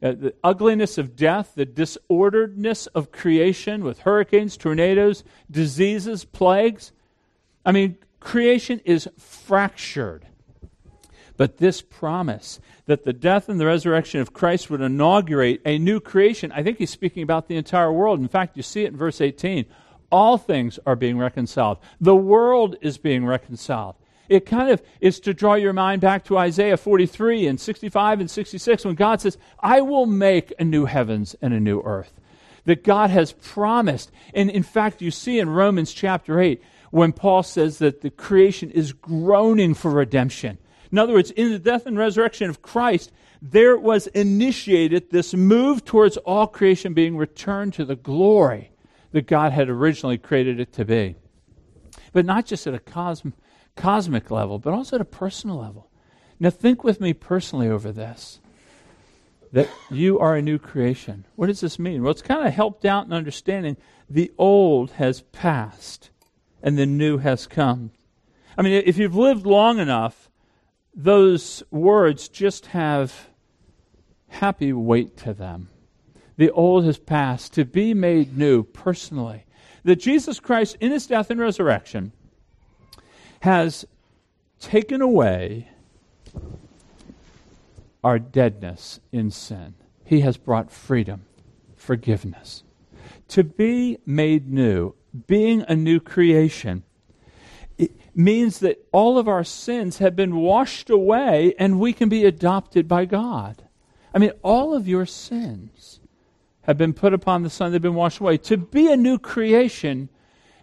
Uh, 0.00 0.12
the 0.12 0.34
ugliness 0.42 0.98
of 0.98 1.16
death, 1.16 1.52
the 1.54 1.66
disorderedness 1.66 2.88
of 2.94 3.12
creation 3.12 3.84
with 3.84 4.00
hurricanes, 4.00 4.56
tornadoes, 4.56 5.24
diseases, 5.50 6.24
plagues. 6.24 6.92
I 7.64 7.72
mean, 7.72 7.96
creation 8.20 8.80
is 8.84 9.08
fractured. 9.18 10.26
But 11.36 11.56
this 11.58 11.80
promise 11.80 12.60
that 12.86 13.04
the 13.04 13.12
death 13.12 13.48
and 13.48 13.58
the 13.58 13.66
resurrection 13.66 14.20
of 14.20 14.32
Christ 14.32 14.70
would 14.70 14.80
inaugurate 14.80 15.62
a 15.64 15.78
new 15.78 15.98
creation, 15.98 16.52
I 16.52 16.62
think 16.62 16.78
he's 16.78 16.90
speaking 16.90 17.22
about 17.22 17.48
the 17.48 17.56
entire 17.56 17.92
world. 17.92 18.20
In 18.20 18.28
fact, 18.28 18.56
you 18.56 18.62
see 18.62 18.84
it 18.84 18.92
in 18.92 18.96
verse 18.96 19.20
18. 19.20 19.64
All 20.10 20.36
things 20.36 20.78
are 20.84 20.94
being 20.94 21.18
reconciled, 21.18 21.78
the 22.00 22.14
world 22.14 22.76
is 22.82 22.98
being 22.98 23.24
reconciled. 23.24 23.94
It 24.28 24.46
kind 24.46 24.70
of 24.70 24.82
is 25.00 25.20
to 25.20 25.34
draw 25.34 25.54
your 25.54 25.72
mind 25.72 26.00
back 26.00 26.24
to 26.24 26.38
Isaiah 26.38 26.76
43 26.76 27.46
and 27.46 27.60
65 27.60 28.20
and 28.20 28.30
66 28.30 28.84
when 28.84 28.94
God 28.94 29.20
says, 29.20 29.36
I 29.58 29.80
will 29.80 30.06
make 30.06 30.52
a 30.58 30.64
new 30.64 30.84
heavens 30.84 31.34
and 31.42 31.52
a 31.52 31.60
new 31.60 31.80
earth. 31.80 32.12
that 32.64 32.84
God 32.84 33.10
has 33.10 33.32
promised. 33.32 34.10
And 34.34 34.50
in 34.50 34.62
fact, 34.62 35.02
you 35.02 35.10
see 35.10 35.38
in 35.38 35.48
Romans 35.48 35.92
chapter 35.92 36.40
8 36.40 36.62
when 36.92 37.14
Paul 37.14 37.42
says 37.42 37.78
that 37.78 38.02
the 38.02 38.10
creation 38.10 38.70
is 38.70 38.92
groaning 38.92 39.72
for 39.72 39.90
redemption. 39.90 40.58
In 40.92 40.98
other 40.98 41.14
words, 41.14 41.30
in 41.30 41.50
the 41.50 41.58
death 41.58 41.86
and 41.86 41.96
resurrection 41.96 42.50
of 42.50 42.60
Christ, 42.60 43.10
there 43.40 43.78
was 43.78 44.08
initiated 44.08 45.10
this 45.10 45.32
move 45.32 45.86
towards 45.86 46.18
all 46.18 46.46
creation 46.46 46.92
being 46.92 47.16
returned 47.16 47.72
to 47.74 47.86
the 47.86 47.96
glory 47.96 48.72
that 49.12 49.26
God 49.26 49.52
had 49.52 49.70
originally 49.70 50.18
created 50.18 50.60
it 50.60 50.74
to 50.74 50.84
be. 50.84 51.16
But 52.12 52.26
not 52.26 52.44
just 52.44 52.66
at 52.66 52.74
a 52.74 52.78
cosm- 52.78 53.32
cosmic 53.74 54.30
level, 54.30 54.58
but 54.58 54.74
also 54.74 54.96
at 54.96 55.02
a 55.02 55.06
personal 55.06 55.56
level. 55.56 55.88
Now, 56.38 56.50
think 56.50 56.84
with 56.84 57.00
me 57.00 57.14
personally 57.14 57.70
over 57.70 57.90
this 57.90 58.38
that 59.50 59.68
you 59.90 60.18
are 60.18 60.36
a 60.36 60.42
new 60.42 60.58
creation. 60.58 61.24
What 61.36 61.46
does 61.46 61.60
this 61.60 61.78
mean? 61.78 62.02
Well, 62.02 62.10
it's 62.10 62.20
kind 62.20 62.46
of 62.46 62.52
helped 62.52 62.84
out 62.84 63.06
in 63.06 63.14
understanding 63.14 63.78
the 64.10 64.30
old 64.36 64.92
has 64.92 65.22
passed 65.32 66.10
and 66.62 66.78
the 66.78 66.86
new 66.86 67.18
has 67.18 67.46
come. 67.46 67.90
I 68.56 68.62
mean, 68.62 68.82
if 68.84 68.98
you've 68.98 69.16
lived 69.16 69.46
long 69.46 69.78
enough, 69.78 70.30
those 70.94 71.62
words 71.70 72.28
just 72.28 72.66
have 72.66 73.28
happy 74.28 74.72
weight 74.72 75.16
to 75.18 75.32
them. 75.32 75.68
The 76.36 76.50
old 76.50 76.84
has 76.84 76.98
passed, 76.98 77.52
to 77.54 77.64
be 77.64 77.94
made 77.94 78.36
new 78.36 78.62
personally. 78.62 79.44
That 79.84 79.96
Jesus 79.96 80.40
Christ, 80.40 80.76
in 80.80 80.92
his 80.92 81.06
death 81.06 81.30
and 81.30 81.40
resurrection, 81.40 82.12
has 83.40 83.84
taken 84.60 85.02
away 85.02 85.68
our 88.04 88.18
deadness 88.18 89.00
in 89.10 89.30
sin. 89.30 89.74
He 90.04 90.20
has 90.20 90.36
brought 90.36 90.70
freedom, 90.70 91.24
forgiveness. 91.76 92.64
To 93.28 93.44
be 93.44 93.98
made 94.06 94.50
new, 94.50 94.94
being 95.26 95.64
a 95.68 95.76
new 95.76 96.00
creation, 96.00 96.82
it 97.78 97.92
means 98.14 98.60
that 98.60 98.86
all 98.92 99.18
of 99.18 99.28
our 99.28 99.44
sins 99.44 99.98
have 99.98 100.14
been 100.14 100.36
washed 100.36 100.90
away 100.90 101.54
and 101.58 101.80
we 101.80 101.92
can 101.92 102.08
be 102.08 102.24
adopted 102.24 102.86
by 102.86 103.04
God. 103.04 103.64
I 104.14 104.18
mean, 104.18 104.32
all 104.42 104.74
of 104.74 104.86
your 104.86 105.06
sins 105.06 106.00
have 106.62 106.78
been 106.78 106.92
put 106.92 107.12
upon 107.12 107.42
the 107.42 107.50
Son, 107.50 107.72
they've 107.72 107.82
been 107.82 107.94
washed 107.94 108.20
away. 108.20 108.36
To 108.38 108.56
be 108.56 108.90
a 108.90 108.96
new 108.96 109.18
creation 109.18 110.08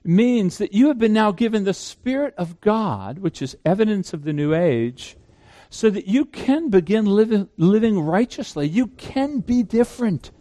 means 0.04 0.58
that 0.58 0.74
you 0.74 0.88
have 0.88 0.98
been 0.98 1.14
now 1.14 1.32
given 1.32 1.66
the 1.66 1.74
Spirit 1.74 2.34
of 2.38 2.62
God, 2.62 3.20
which 3.20 3.42
is 3.42 3.58
evidence 3.66 4.14
of 4.14 4.24
the 4.24 4.34
new 4.34 4.54
age, 4.54 5.18
so 5.70 5.90
that 5.90 6.08
you 6.08 6.26
can 6.26 6.70
begin 6.70 7.06
living, 7.06 7.50
living 7.58 8.00
righteously. 8.00 8.68
You 8.68 8.88
can 8.88 9.40
be 9.40 9.62
different. 9.62 10.32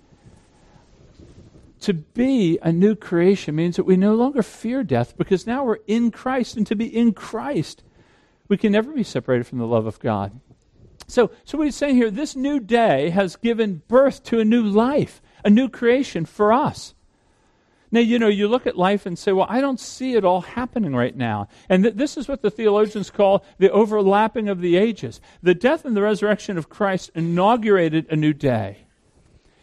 To 1.80 1.94
be 1.94 2.58
a 2.62 2.72
new 2.72 2.96
creation 2.96 3.54
means 3.54 3.76
that 3.76 3.84
we 3.84 3.96
no 3.96 4.14
longer 4.14 4.42
fear 4.42 4.82
death 4.82 5.16
because 5.16 5.46
now 5.46 5.64
we're 5.64 5.78
in 5.86 6.10
Christ, 6.10 6.56
and 6.56 6.66
to 6.66 6.74
be 6.74 6.86
in 6.86 7.12
Christ, 7.12 7.84
we 8.48 8.56
can 8.56 8.72
never 8.72 8.92
be 8.92 9.04
separated 9.04 9.46
from 9.46 9.58
the 9.58 9.66
love 9.66 9.86
of 9.86 10.00
God. 10.00 10.40
So, 11.06 11.30
so 11.44 11.56
what 11.56 11.66
he's 11.66 11.76
saying 11.76 11.96
here, 11.96 12.10
this 12.10 12.36
new 12.36 12.60
day 12.60 13.10
has 13.10 13.36
given 13.36 13.82
birth 13.88 14.24
to 14.24 14.40
a 14.40 14.44
new 14.44 14.62
life, 14.62 15.22
a 15.44 15.50
new 15.50 15.68
creation 15.68 16.26
for 16.26 16.52
us. 16.52 16.94
Now, 17.90 18.00
you 18.00 18.18
know, 18.18 18.28
you 18.28 18.48
look 18.48 18.66
at 18.66 18.76
life 18.76 19.06
and 19.06 19.18
say, 19.18 19.32
well, 19.32 19.46
I 19.48 19.62
don't 19.62 19.80
see 19.80 20.14
it 20.14 20.24
all 20.24 20.42
happening 20.42 20.94
right 20.94 21.16
now. 21.16 21.48
And 21.70 21.84
th- 21.84 21.94
this 21.94 22.18
is 22.18 22.28
what 22.28 22.42
the 22.42 22.50
theologians 22.50 23.10
call 23.10 23.44
the 23.56 23.70
overlapping 23.70 24.48
of 24.50 24.60
the 24.60 24.76
ages. 24.76 25.22
The 25.42 25.54
death 25.54 25.86
and 25.86 25.96
the 25.96 26.02
resurrection 26.02 26.58
of 26.58 26.68
Christ 26.68 27.10
inaugurated 27.14 28.06
a 28.10 28.16
new 28.16 28.34
day. 28.34 28.87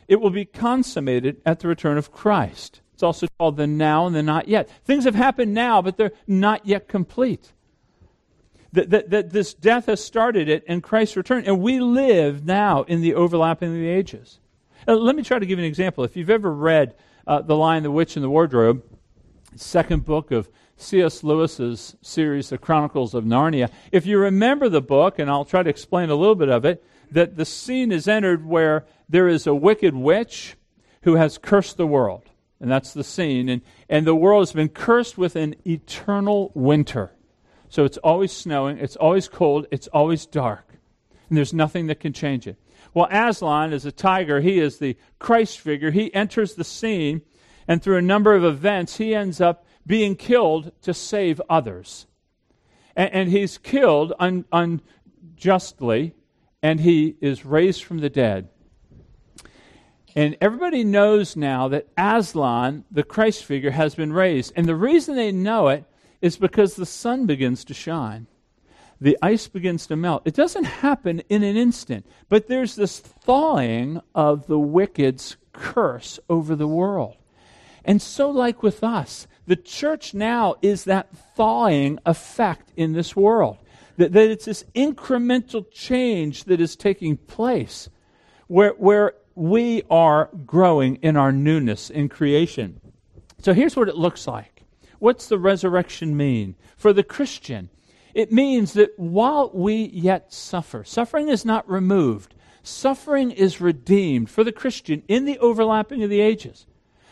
It 0.08 0.22
will 0.22 0.30
be 0.30 0.46
consummated 0.46 1.42
at 1.46 1.60
the 1.60 1.68
return 1.68 1.98
of 1.98 2.12
Christ. 2.12 2.82
It's 2.94 3.04
also 3.04 3.28
called 3.38 3.58
the 3.58 3.68
now 3.68 4.08
and 4.08 4.16
the 4.16 4.24
not 4.24 4.48
yet. 4.48 4.70
Things 4.86 5.04
have 5.04 5.16
happened 5.16 5.54
now, 5.54 5.82
but 5.82 5.98
they're 5.98 6.14
not 6.28 6.66
yet 6.66 6.88
complete. 6.88 7.52
That, 8.72 8.90
that, 8.90 9.10
that 9.10 9.30
this 9.32 9.54
death 9.54 9.88
has 9.88 10.04
started 10.04 10.48
it 10.48 10.64
and 10.68 10.84
Christ's 10.84 11.18
return. 11.18 11.44
And 11.46 11.62
we 11.62 11.80
live 11.80 12.46
now 12.46 12.84
in 12.84 13.02
the 13.02 13.16
overlapping 13.16 13.70
of 13.70 13.76
the 13.76 13.88
ages. 13.88 14.40
Now, 14.88 14.94
let 14.96 15.16
me 15.16 15.24
try 15.24 15.40
to 15.40 15.46
give 15.46 15.60
you 15.60 15.66
an 15.66 15.70
example. 15.70 16.04
If 16.04 16.16
you've 16.16 16.30
ever 16.30 16.54
read 16.54 16.96
uh, 17.26 17.42
The 17.42 17.56
Lion, 17.56 17.84
the 17.84 17.92
Witch, 17.92 18.16
and 18.16 18.24
the 18.24 18.30
Wardrobe, 18.30 18.84
second 19.56 20.06
book 20.06 20.32
of 20.32 20.50
C.S. 20.78 21.24
Lewis's 21.24 21.96
series, 22.02 22.50
The 22.50 22.58
Chronicles 22.58 23.14
of 23.14 23.24
Narnia. 23.24 23.72
If 23.92 24.06
you 24.06 24.20
remember 24.20 24.70
the 24.70 24.82
book, 24.82 25.20
and 25.20 25.30
I'll 25.30 25.46
try 25.46 25.64
to 25.64 25.70
explain 25.70 26.10
a 26.10 26.16
little 26.16 26.36
bit 26.36 26.50
of 26.50 26.66
it, 26.66 26.84
that 27.12 27.36
the 27.36 27.46
scene 27.46 27.92
is 27.92 28.08
entered 28.08 28.46
where 28.46 28.86
there 29.10 29.28
is 29.28 29.48
a 29.48 29.56
wicked 29.56 29.96
witch 29.96 30.56
who 31.04 31.16
has 31.16 31.38
cursed 31.38 31.78
the 31.78 31.88
world. 31.88 32.24
And 32.60 32.72
that's 32.72 32.94
the 32.94 33.04
scene. 33.04 33.50
And, 33.50 33.62
and 33.90 34.08
the 34.08 34.16
world 34.16 34.42
has 34.42 34.54
been 34.54 34.70
cursed 34.70 35.18
with 35.18 35.36
an 35.36 35.56
eternal 35.68 36.52
winter. 36.56 37.12
So 37.70 37.84
it's 37.84 37.98
always 37.98 38.32
snowing, 38.32 38.78
it's 38.78 38.96
always 38.96 39.28
cold, 39.28 39.68
it's 39.72 39.88
always 39.88 40.26
dark. 40.26 40.76
And 41.30 41.38
there's 41.38 41.54
nothing 41.54 41.88
that 41.88 42.00
can 42.00 42.14
change 42.14 42.48
it. 42.48 42.58
Well, 42.94 43.08
Aslan 43.12 43.74
is 43.74 43.86
a 43.86 43.92
tiger. 43.92 44.40
He 44.40 44.60
is 44.60 44.78
the 44.78 44.96
Christ 45.20 45.60
figure. 45.60 45.92
He 45.92 46.14
enters 46.14 46.54
the 46.54 46.64
scene, 46.64 47.22
and 47.68 47.84
through 47.84 47.98
a 47.98 48.02
number 48.02 48.34
of 48.34 48.46
events, 48.46 48.98
he 48.98 49.14
ends 49.14 49.42
up 49.42 49.66
being 49.86 50.16
killed 50.16 50.72
to 50.84 50.94
save 50.94 51.42
others. 51.50 52.08
And, 52.96 53.12
and 53.12 53.30
he's 53.30 53.58
killed 53.58 54.14
un, 54.20 54.46
unjustly, 54.52 56.16
and 56.64 56.80
he 56.80 57.18
is 57.20 57.46
raised 57.46 57.84
from 57.84 58.00
the 58.00 58.10
dead. 58.10 58.50
And 60.16 60.38
everybody 60.40 60.84
knows 60.84 61.36
now 61.36 61.68
that 61.68 61.88
Aslan, 61.98 62.86
the 62.90 63.04
Christ 63.04 63.44
figure, 63.44 63.72
has 63.72 63.96
been 63.96 64.14
raised. 64.14 64.54
And 64.56 64.66
the 64.66 64.76
reason 64.76 65.16
they 65.16 65.32
know 65.32 65.68
it 65.68 65.84
is 66.22 66.38
because 66.38 66.76
the 66.76 66.86
sun 66.86 67.26
begins 67.26 67.66
to 67.66 67.74
shine 67.74 68.28
the 69.02 69.18
ice 69.22 69.48
begins 69.48 69.88
to 69.88 69.96
melt. 69.96 70.24
It 70.26 70.34
doesn't 70.34 70.64
happen 70.64 71.22
in 71.30 71.44
an 71.44 71.58
instant, 71.58 72.06
but 72.30 72.48
there's 72.48 72.76
this 72.76 73.00
thawing 73.00 74.02
of 74.14 74.48
the 74.48 74.60
wicked's 74.60 75.36
curse 75.54 76.20
over 76.30 76.56
the 76.56 76.68
world. 76.68 77.16
And 77.84 78.02
so, 78.02 78.30
like 78.30 78.64
with 78.64 78.84
us, 78.84 79.28
the 79.46 79.56
church 79.56 80.14
now 80.14 80.56
is 80.62 80.86
that 80.86 81.16
thawing 81.36 82.00
effect 82.06 82.72
in 82.76 82.94
this 82.94 83.16
world. 83.16 83.58
That, 83.98 84.12
that 84.14 84.30
it's 84.30 84.46
this 84.46 84.66
incremental 84.76 85.66
change 85.72 86.46
that 86.46 86.60
is 86.60 86.76
taking 86.76 87.16
place 87.16 87.90
where, 88.48 88.72
where 88.72 89.14
we 89.36 89.84
are 89.90 90.30
growing 90.46 90.96
in 90.98 91.18
our 91.18 91.32
newness 91.32 91.90
in 91.90 92.10
creation. 92.10 92.80
So, 93.40 93.54
here's 93.54 93.76
what 93.76 93.90
it 93.90 93.98
looks 93.98 94.28
like. 94.28 94.64
What's 95.00 95.28
the 95.28 95.38
resurrection 95.38 96.16
mean? 96.16 96.56
For 96.78 96.94
the 96.94 97.04
Christian, 97.04 97.70
it 98.14 98.32
means 98.32 98.74
that 98.74 98.98
while 98.98 99.52
we 99.54 99.76
yet 99.76 100.34
suffer, 100.34 100.84
suffering 100.84 101.28
is 101.28 101.44
not 101.46 101.70
removed, 101.70 102.34
suffering 102.64 103.30
is 103.30 103.62
redeemed 103.62 104.30
for 104.30 104.44
the 104.44 104.54
Christian 104.54 105.04
in 105.08 105.26
the 105.26 105.38
overlapping 105.40 106.02
of 106.02 106.10
the 106.10 106.22
ages. 106.22 106.66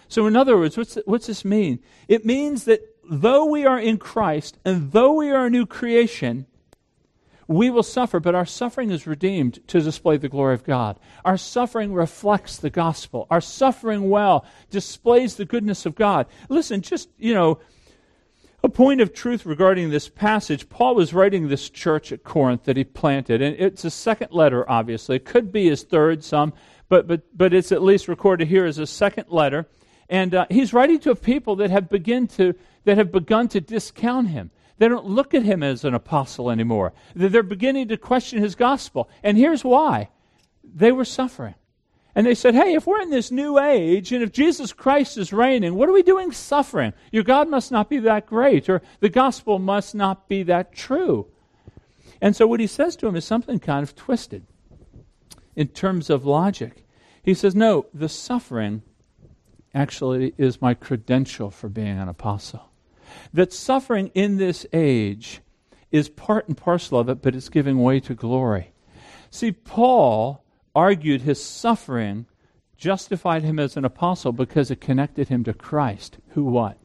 So, 0.08 0.26
in 0.28 0.36
other 0.36 0.58
words, 0.58 0.78
what's, 0.78 0.98
what's 1.06 1.28
this 1.28 1.44
mean? 1.44 1.80
It 2.08 2.26
means 2.26 2.64
that 2.66 2.82
though 3.10 3.46
we 3.46 3.66
are 3.66 3.80
in 3.80 3.98
Christ 3.98 4.58
and 4.64 4.92
though 4.92 5.14
we 5.14 5.30
are 5.30 5.48
a 5.48 5.50
new 5.50 5.66
creation, 5.66 6.46
we 7.48 7.70
will 7.70 7.84
suffer, 7.84 8.20
but 8.20 8.36
our 8.36 8.46
suffering 8.46 8.90
is 8.90 9.08
redeemed 9.08 9.66
to 9.68 9.82
display 9.82 10.18
the 10.18 10.30
glory 10.30 10.54
of 10.54 10.64
God. 10.64 11.00
Our 11.26 11.38
suffering 11.38 11.94
reflects 11.94 12.58
the 12.58 12.70
gospel. 12.70 13.28
Our 13.30 13.42
suffering 13.42 14.10
well 14.10 14.46
displays 14.70 15.36
the 15.36 15.46
goodness 15.46 15.86
of 15.86 15.96
God. 15.96 16.28
Listen, 16.50 16.82
just, 16.82 17.10
you 17.18 17.34
know, 17.34 17.60
a 18.64 18.70
point 18.70 19.02
of 19.02 19.14
truth 19.14 19.46
regarding 19.46 19.90
this 19.90 20.08
passage 20.08 20.70
Paul 20.70 20.96
was 20.96 21.14
writing 21.14 21.50
this 21.50 21.70
church 21.70 22.14
at 22.14 22.24
Corinth 22.24 22.64
that 22.64 22.78
he 22.78 22.86
planted, 22.86 23.42
and 23.42 23.56
it's 23.60 23.84
a 23.84 23.90
second 23.90 24.32
letter, 24.32 24.70
obviously. 24.70 25.18
It 25.18 25.26
could 25.26 25.52
be 25.52 25.70
his 25.70 25.84
third, 25.84 26.24
some, 26.24 26.54
but, 26.88 27.06
but, 27.06 27.24
but 27.36 27.54
it's 27.54 27.74
at 27.74 27.84
least 27.84 28.08
recorded 28.08 28.48
here 28.48 28.66
as 28.66 28.78
a 28.78 28.88
second 28.88 29.26
letter. 29.30 29.68
And 30.10 30.34
uh, 30.34 30.46
he's 30.50 30.74
writing 30.74 31.00
to 31.00 31.12
a 31.12 31.16
people 31.16 31.58
that 31.58 31.72
have, 31.72 31.90
begin 31.90 32.28
to, 32.28 32.54
that 32.86 32.98
have 32.98 33.12
begun 33.12 33.48
to 33.50 33.60
discount 33.60 34.30
him. 34.30 34.52
They 34.78 34.88
don't 34.88 35.06
look 35.06 35.34
at 35.34 35.44
him 35.44 35.64
as 35.64 35.84
an 35.84 35.94
apostle 35.94 36.50
anymore. 36.50 36.94
They're 37.16 37.44
beginning 37.44 37.90
to 37.90 37.98
question 37.98 38.40
his 38.40 38.56
gospel. 38.56 39.10
And 39.22 39.38
here's 39.38 39.64
why 39.64 40.10
they 40.64 40.92
were 40.92 41.06
suffering. 41.06 41.56
And 42.16 42.28
they 42.28 42.36
said, 42.36 42.54
Hey, 42.56 42.74
if 42.74 42.86
we're 42.86 43.02
in 43.02 43.10
this 43.10 43.32
new 43.32 43.60
age 43.60 44.12
and 44.12 44.24
if 44.24 44.32
Jesus 44.32 44.74
Christ 44.74 45.18
is 45.18 45.34
reigning, 45.34 45.76
what 45.76 45.90
are 45.90 45.94
we 45.94 46.04
doing 46.04 46.32
suffering? 46.32 46.94
Your 47.12 47.24
God 47.24 47.50
must 47.50 47.72
not 47.72 47.90
be 47.90 48.00
that 48.00 48.28
great, 48.28 48.70
or 48.70 48.82
the 49.00 49.10
gospel 49.10 49.60
must 49.60 49.96
not 49.96 50.28
be 50.28 50.44
that 50.44 50.74
true. 50.74 51.28
And 52.22 52.36
so 52.36 52.48
what 52.48 52.60
he 52.60 52.68
says 52.68 52.96
to 52.98 53.08
him 53.08 53.16
is 53.16 53.26
something 53.26 53.60
kind 53.60 53.84
of 53.84 53.96
twisted 53.96 54.46
in 55.56 55.68
terms 55.70 56.10
of 56.10 56.26
logic. 56.26 56.86
He 57.24 57.34
says, 57.34 57.56
No, 57.56 57.88
the 57.94 58.10
suffering 58.10 58.84
actually 59.74 60.34
is 60.38 60.62
my 60.62 60.74
credential 60.74 61.50
for 61.50 61.68
being 61.68 61.98
an 62.00 62.10
apostle. 62.10 62.70
That 63.34 63.54
suffering 63.54 64.12
in 64.14 64.38
this 64.38 64.66
age 64.74 65.42
is 65.92 66.10
part 66.10 66.48
and 66.48 66.58
parcel 66.58 67.00
of 67.00 67.10
it, 67.10 67.22
but 67.22 67.36
it's 67.36 67.50
giving 67.50 67.82
way 67.82 68.00
to 68.02 68.14
glory. 68.14 68.74
See, 69.30 69.52
Paul 69.52 70.44
argued 70.76 71.22
his 71.22 71.44
suffering 71.44 72.26
justified 72.78 73.44
him 73.44 73.60
as 73.60 73.78
an 73.78 73.86
apostle 73.86 74.34
because 74.34 74.70
it 74.70 74.82
connected 74.82 75.30
him 75.30 75.44
to 75.46 75.54
Christ, 75.54 76.18
who 76.30 76.44
what? 76.44 76.78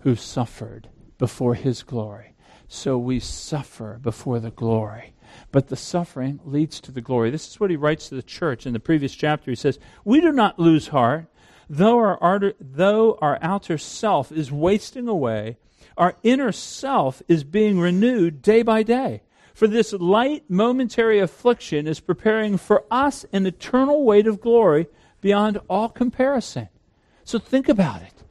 Who 0.00 0.16
suffered 0.16 0.88
before 1.18 1.54
his 1.54 1.82
glory. 1.82 2.34
So 2.66 2.98
we 2.98 3.20
suffer 3.20 4.00
before 4.02 4.40
the 4.40 4.50
glory. 4.50 5.14
But 5.52 5.68
the 5.68 5.76
suffering 5.76 6.40
leads 6.44 6.80
to 6.80 6.92
the 6.92 7.00
glory. 7.00 7.30
This 7.30 7.46
is 7.48 7.60
what 7.60 7.70
he 7.70 7.76
writes 7.76 8.08
to 8.08 8.16
the 8.16 8.22
church 8.22 8.66
in 8.66 8.72
the 8.72 8.80
previous 8.80 9.14
chapter. 9.14 9.50
He 9.50 9.54
says, 9.54 9.78
We 10.04 10.20
do 10.20 10.32
not 10.32 10.58
lose 10.58 10.88
heart, 10.88 11.26
though 11.70 11.98
our, 11.98 12.22
outer, 12.22 12.54
though 12.60 13.16
our 13.22 13.38
outer 13.40 13.78
self 13.78 14.32
is 14.32 14.50
wasting 14.50 15.06
away, 15.06 15.56
our 15.96 16.16
inner 16.24 16.50
self 16.50 17.22
is 17.28 17.44
being 17.44 17.78
renewed 17.78 18.42
day 18.42 18.62
by 18.62 18.82
day. 18.82 19.22
For 19.54 19.68
this 19.68 19.92
light 19.92 20.44
momentary 20.48 21.20
affliction 21.20 21.86
is 21.86 22.00
preparing 22.00 22.56
for 22.56 22.84
us 22.90 23.24
an 23.32 23.46
eternal 23.46 24.04
weight 24.04 24.26
of 24.26 24.40
glory 24.40 24.88
beyond 25.20 25.60
all 25.68 25.88
comparison. 25.88 26.68
So 27.24 27.38
think 27.38 27.68
about 27.68 28.02
it. 28.02 28.24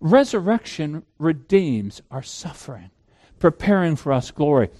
Resurrection 0.00 1.04
redeems 1.18 2.02
our 2.10 2.22
suffering, 2.22 2.90
preparing 3.38 3.94
for 3.94 4.12
us 4.12 4.30
glory. 4.30 4.70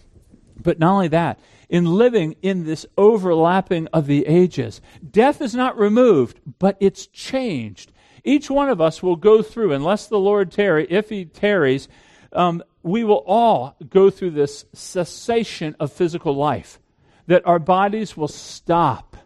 But 0.61 0.79
not 0.79 0.93
only 0.93 1.09
that, 1.09 1.39
in 1.69 1.85
living 1.85 2.35
in 2.43 2.65
this 2.65 2.87
overlapping 2.99 3.87
of 3.89 4.07
the 4.07 4.27
ages, 4.27 4.81
death 5.09 5.41
is 5.41 5.55
not 5.55 5.79
removed, 5.79 6.41
but 6.59 6.77
it's 6.81 7.07
changed. 7.07 7.93
Each 8.25 8.51
one 8.51 8.69
of 8.69 8.81
us 8.81 9.03
will 9.03 9.17
go 9.17 9.43
through, 9.43 9.73
unless 9.73 10.07
the 10.07 10.19
Lord 10.19 10.51
tarry, 10.51 10.87
if 10.91 11.09
he 11.09 11.25
tarries, 11.25 11.89
um, 12.33 12.63
we 12.83 13.05
will 13.05 13.25
all 13.27 13.77
go 13.89 14.11
through 14.11 14.31
this 14.31 14.65
cessation 14.73 15.77
of 15.79 15.93
physical 15.93 16.35
life, 16.35 16.79
that 17.27 17.47
our 17.47 17.59
bodies 17.59 18.17
will 18.17 18.29
stop, 18.29 19.17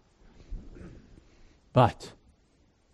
but 1.72 2.12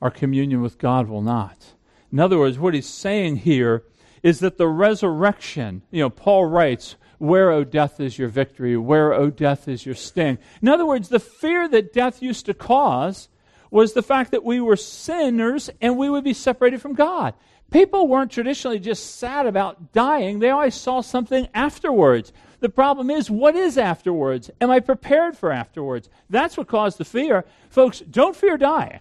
our 0.00 0.10
communion 0.10 0.62
with 0.62 0.78
God 0.78 1.08
will 1.08 1.22
not. 1.22 1.74
In 2.12 2.18
other 2.18 2.38
words, 2.38 2.58
what 2.58 2.74
he's 2.74 2.88
saying 2.88 3.36
here 3.36 3.84
is 4.22 4.40
that 4.40 4.58
the 4.58 4.68
resurrection, 4.68 5.82
you 5.90 6.02
know, 6.02 6.10
Paul 6.10 6.46
writes, 6.46 6.96
Where, 7.18 7.50
O 7.50 7.64
death, 7.64 8.00
is 8.00 8.18
your 8.18 8.28
victory? 8.28 8.76
Where, 8.76 9.12
O 9.12 9.30
death, 9.30 9.68
is 9.68 9.86
your 9.86 9.94
sting? 9.94 10.38
In 10.60 10.68
other 10.68 10.86
words, 10.86 11.08
the 11.08 11.20
fear 11.20 11.68
that 11.68 11.92
death 11.92 12.22
used 12.22 12.46
to 12.46 12.54
cause 12.54 13.28
was 13.70 13.92
the 13.92 14.02
fact 14.02 14.32
that 14.32 14.44
we 14.44 14.60
were 14.60 14.76
sinners 14.76 15.70
and 15.80 15.96
we 15.96 16.10
would 16.10 16.24
be 16.24 16.34
separated 16.34 16.80
from 16.80 16.94
God. 16.94 17.34
People 17.70 18.08
weren't 18.08 18.32
traditionally 18.32 18.80
just 18.80 19.16
sad 19.16 19.46
about 19.46 19.92
dying, 19.92 20.40
they 20.40 20.50
always 20.50 20.74
saw 20.74 21.00
something 21.00 21.48
afterwards. 21.54 22.32
The 22.58 22.68
problem 22.68 23.10
is, 23.10 23.30
what 23.30 23.56
is 23.56 23.78
afterwards? 23.78 24.50
Am 24.60 24.70
I 24.70 24.80
prepared 24.80 25.36
for 25.36 25.50
afterwards? 25.50 26.10
That's 26.28 26.56
what 26.56 26.68
caused 26.68 26.98
the 26.98 27.04
fear. 27.04 27.44
Folks, 27.70 28.00
don't 28.00 28.36
fear 28.36 28.58
dying. 28.58 29.00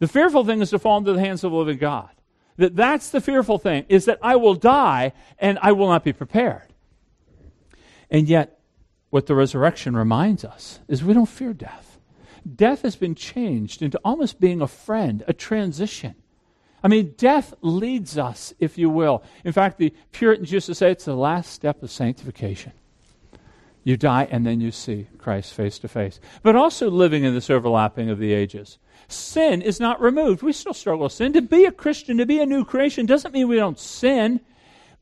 The 0.00 0.08
fearful 0.08 0.44
thing 0.44 0.60
is 0.60 0.70
to 0.70 0.78
fall 0.78 0.98
into 0.98 1.12
the 1.12 1.20
hands 1.20 1.44
of 1.44 1.52
the 1.52 1.56
living 1.58 1.78
God. 1.78 2.08
That 2.56 2.74
that's 2.74 3.10
the 3.10 3.20
fearful 3.20 3.58
thing, 3.58 3.84
is 3.88 4.06
that 4.06 4.18
I 4.20 4.34
will 4.36 4.54
die 4.54 5.12
and 5.38 5.58
I 5.62 5.72
will 5.72 5.88
not 5.88 6.02
be 6.02 6.12
prepared. 6.12 6.62
And 8.10 8.28
yet, 8.28 8.58
what 9.10 9.26
the 9.26 9.34
resurrection 9.34 9.96
reminds 9.96 10.44
us 10.44 10.80
is 10.88 11.04
we 11.04 11.14
don't 11.14 11.26
fear 11.26 11.52
death. 11.52 11.87
Death 12.56 12.82
has 12.82 12.96
been 12.96 13.14
changed 13.14 13.82
into 13.82 14.00
almost 14.04 14.40
being 14.40 14.62
a 14.62 14.68
friend, 14.68 15.24
a 15.26 15.32
transition. 15.32 16.14
I 16.82 16.88
mean, 16.88 17.14
death 17.16 17.54
leads 17.60 18.16
us, 18.16 18.54
if 18.60 18.78
you 18.78 18.88
will. 18.88 19.22
In 19.44 19.52
fact, 19.52 19.78
the 19.78 19.92
Puritans 20.12 20.52
used 20.52 20.66
to 20.66 20.74
say 20.74 20.90
it's 20.90 21.04
the 21.04 21.14
last 21.14 21.52
step 21.52 21.82
of 21.82 21.90
sanctification. 21.90 22.72
You 23.82 23.96
die 23.96 24.28
and 24.30 24.46
then 24.46 24.60
you 24.60 24.70
see 24.70 25.06
Christ 25.18 25.54
face 25.54 25.78
to 25.80 25.88
face. 25.88 26.20
But 26.42 26.56
also 26.56 26.90
living 26.90 27.24
in 27.24 27.34
this 27.34 27.50
overlapping 27.50 28.10
of 28.10 28.18
the 28.18 28.32
ages. 28.32 28.78
Sin 29.08 29.62
is 29.62 29.80
not 29.80 30.00
removed. 30.00 30.42
We 30.42 30.52
still 30.52 30.74
struggle 30.74 31.04
with 31.04 31.12
sin. 31.12 31.32
To 31.32 31.42
be 31.42 31.64
a 31.64 31.72
Christian, 31.72 32.18
to 32.18 32.26
be 32.26 32.40
a 32.40 32.46
new 32.46 32.64
creation, 32.64 33.06
doesn't 33.06 33.32
mean 33.32 33.48
we 33.48 33.56
don't 33.56 33.78
sin. 33.78 34.40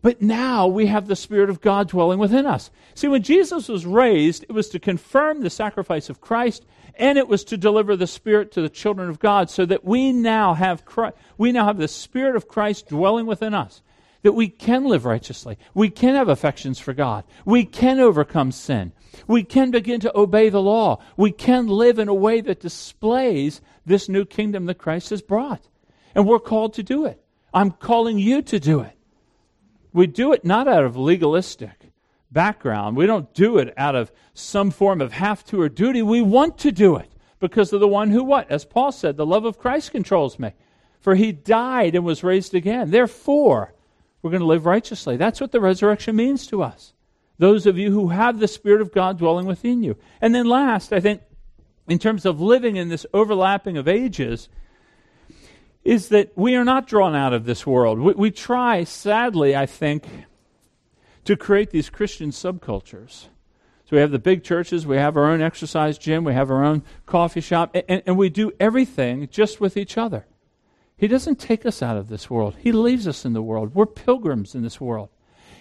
But 0.06 0.22
now 0.22 0.68
we 0.68 0.86
have 0.86 1.08
the 1.08 1.16
Spirit 1.16 1.50
of 1.50 1.60
God 1.60 1.88
dwelling 1.88 2.21
within 2.21 2.47
us. 2.47 2.71
See, 2.95 3.08
when 3.08 3.25
Jesus 3.25 3.66
was 3.66 3.84
raised, 3.84 4.45
it 4.45 4.52
was 4.52 4.69
to 4.69 4.78
confirm 4.78 5.40
the 5.40 5.50
sacrifice 5.50 6.08
of 6.08 6.21
Christ 6.21 6.64
and 6.95 7.19
it 7.19 7.26
was 7.26 7.42
to 7.47 7.56
deliver 7.56 7.97
the 7.97 8.06
Spirit 8.06 8.52
to 8.52 8.62
the 8.62 8.69
children 8.69 9.10
of 9.10 9.19
God 9.19 9.50
so 9.50 9.66
that 9.66 9.84
we 9.84 10.12
now 10.12 10.54
have 10.54 10.84
Christ, 10.84 11.16
we 11.38 11.50
now 11.50 11.66
have 11.66 11.78
the 11.78 11.88
Spirit 11.88 12.36
of 12.36 12.47
Christ 12.47 12.86
dwelling 12.86 13.26
within 13.26 13.52
us. 13.52 13.82
That 14.23 14.34
we 14.34 14.47
can 14.47 14.84
live 14.84 15.06
righteously. 15.06 15.58
We 15.75 15.90
can 15.90 16.14
have 16.14 16.28
affections 16.28 16.78
for 16.78 16.95
God. 16.95 17.25
We 17.45 17.64
can 17.64 17.99
overcome 17.99 18.52
sin. 18.52 18.92
We 19.26 19.42
can 19.42 19.73
begin 19.73 19.99
to 20.02 20.16
obey 20.16 20.50
the 20.50 20.62
law. 20.62 21.02
We 21.16 21.32
can 21.32 21.66
live 21.66 21.99
in 21.99 22.06
a 22.06 22.14
way 22.14 22.40
that 22.42 22.60
displays 22.60 23.60
this 23.84 24.08
new 24.08 24.25
kingdom 24.25 24.66
that 24.66 24.78
Christ 24.78 25.10
has 25.10 25.21
brought. 25.21 25.66
And 26.14 26.28
we're 26.28 26.38
called 26.38 26.75
to 26.75 26.84
do 26.84 27.06
it. 27.06 27.21
I'm 27.52 27.73
calling 27.73 28.21
you 28.21 28.40
to 28.42 28.60
do 28.60 28.82
it. 28.82 28.96
We 29.97 30.06
do 30.06 30.35
it 30.35 30.45
not 30.45 30.69
out 30.69 30.85
of 30.85 30.99
legalistic 30.99 31.91
background. 32.30 32.99
We 32.99 33.06
don't 33.06 33.32
do 33.32 33.56
it 33.56 33.73
out 33.78 33.95
of 33.95 34.13
some 34.35 34.71
form 34.71 35.00
of 35.00 35.15
have 35.15 35.43
to 35.47 35.59
or 35.63 35.71
duty. 35.71 36.02
We 36.02 36.21
want 36.21 36.59
to 36.59 36.71
do 36.71 36.97
it 36.97 37.11
because 37.41 37.73
of 37.73 37.80
the 37.80 37.89
one 37.89 38.11
who 38.11 38.23
what? 38.23 38.50
As 38.50 38.67
Paul 38.67 38.93
said, 38.93 39.17
the 39.17 39.25
love 39.25 39.47
of 39.47 39.59
Christ 39.59 39.93
controls 39.93 40.39
me. 40.39 40.52
For 41.00 41.15
he 41.15 41.32
died 41.32 41.95
and 41.95 42.04
was 42.04 42.23
raised 42.23 42.54
again. 42.54 42.91
Therefore, 42.91 43.73
we're 44.21 44.32
going 44.32 44.43
to 44.43 44.47
live 44.47 44.67
righteously. 44.67 45.17
That's 45.17 45.41
what 45.41 45.50
the 45.50 45.61
resurrection 45.61 46.15
means 46.15 46.47
to 46.49 46.63
us. 46.63 46.93
Those 47.39 47.65
of 47.65 47.78
you 47.78 47.91
who 47.91 48.09
have 48.09 48.39
the 48.39 48.49
Spirit 48.49 48.82
of 48.82 48.93
God 48.93 49.17
dwelling 49.17 49.47
within 49.47 49.82
you. 49.82 49.97
And 50.21 50.35
then 50.35 50.45
last, 50.45 50.93
I 50.93 51.00
think, 51.00 51.23
in 51.89 51.99
terms 51.99 52.26
of 52.26 52.39
living 52.39 52.76
in 52.76 52.91
this 52.91 53.06
overlapping 53.15 53.78
of 53.78 53.89
ages, 53.89 54.50
is 55.86 56.08
that 56.08 56.32
we 56.36 56.56
are 56.56 56.64
not 56.64 56.88
drawn 56.88 57.14
out 57.14 57.32
of 57.32 57.44
this 57.44 57.64
world. 57.64 58.00
We, 58.00 58.12
we 58.14 58.30
try, 58.32 58.82
sadly, 58.82 59.54
I 59.54 59.66
think, 59.66 60.04
to 61.25 61.36
create 61.36 61.70
these 61.70 61.90
Christian 61.90 62.30
subcultures. 62.30 63.28
So 63.84 63.92
we 63.92 63.99
have 63.99 64.10
the 64.10 64.18
big 64.18 64.42
churches, 64.42 64.84
we 64.84 64.96
have 64.96 65.16
our 65.16 65.30
own 65.30 65.40
exercise 65.40 65.96
gym, 65.96 66.25
we 66.25 66.32
have 66.32 66.50
our 66.50 66.64
own 66.64 66.82
coffee 67.06 67.40
shop, 67.40 67.76
and, 67.88 68.02
and, 68.04 68.16
we 68.16 68.28
do 68.28 68.50
everything 68.58 69.28
just 69.30 69.60
with 69.60 69.76
each 69.76 69.96
other. 69.96 70.26
He 70.96 71.06
doesn't 71.06 71.38
take 71.38 71.64
us 71.64 71.82
out 71.82 71.96
of 71.96 72.08
this 72.08 72.28
world, 72.28 72.56
He 72.58 72.72
leaves 72.72 73.06
us 73.06 73.25
in 73.25 73.32
the 73.32 73.42
world. 73.42 73.76
We're 73.76 73.86
pilgrims 73.86 74.56
in 74.56 74.62
this 74.62 74.80
world. 74.80 75.10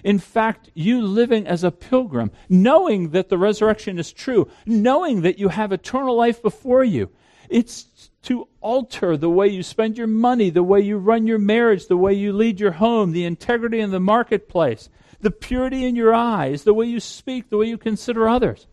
In 0.03 0.17
fact, 0.17 0.71
you 0.73 1.03
living 1.03 1.45
as 1.45 1.63
a 1.63 1.69
pilgrim, 1.69 2.31
knowing 2.49 3.09
that 3.09 3.29
the 3.29 3.37
resurrection 3.37 3.99
is 3.99 4.11
true, 4.11 4.49
knowing 4.65 5.21
that 5.21 5.37
you 5.37 5.49
have 5.49 5.71
eternal 5.71 6.15
life 6.15 6.41
before 6.41 6.83
you, 6.83 7.11
it's 7.49 8.09
to 8.23 8.47
alter 8.61 9.17
the 9.17 9.29
way 9.29 9.47
you 9.47 9.63
spend 9.63 9.97
your 9.97 10.07
money, 10.07 10.49
the 10.49 10.63
way 10.63 10.81
you 10.81 10.97
run 10.97 11.27
your 11.27 11.39
marriage, 11.39 11.87
the 11.87 11.97
way 11.97 12.13
you 12.13 12.33
lead 12.33 12.59
your 12.59 12.71
home, 12.73 13.11
the 13.11 13.25
integrity 13.25 13.79
in 13.79 13.91
the 13.91 13.99
marketplace 13.99 14.89
the 15.25 15.31
purity 15.31 15.85
in 15.85 15.95
your 15.95 16.13
eyes, 16.13 16.63
the 16.63 16.73
way 16.73 16.85
you 16.85 16.99
speak, 16.99 17.49
the 17.49 17.57
way 17.57 17.65
you 17.65 17.77
consider 17.77 18.29
others. 18.29 18.67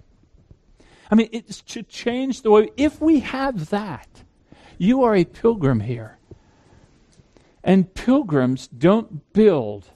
I 1.11 1.15
mean, 1.15 1.31
it's 1.33 1.63
to 1.63 1.83
change 1.83 2.43
the 2.43 2.51
way. 2.51 2.71
If 2.77 3.01
we 3.01 3.21
have 3.21 3.71
that, 3.71 4.23
you 4.79 5.03
are 5.03 5.17
a 5.17 5.25
pilgrim 5.25 5.81
here. 5.81 6.19
And 7.65 7.93
pilgrims 7.95 8.67
don't 8.69 9.33
build 9.33 9.91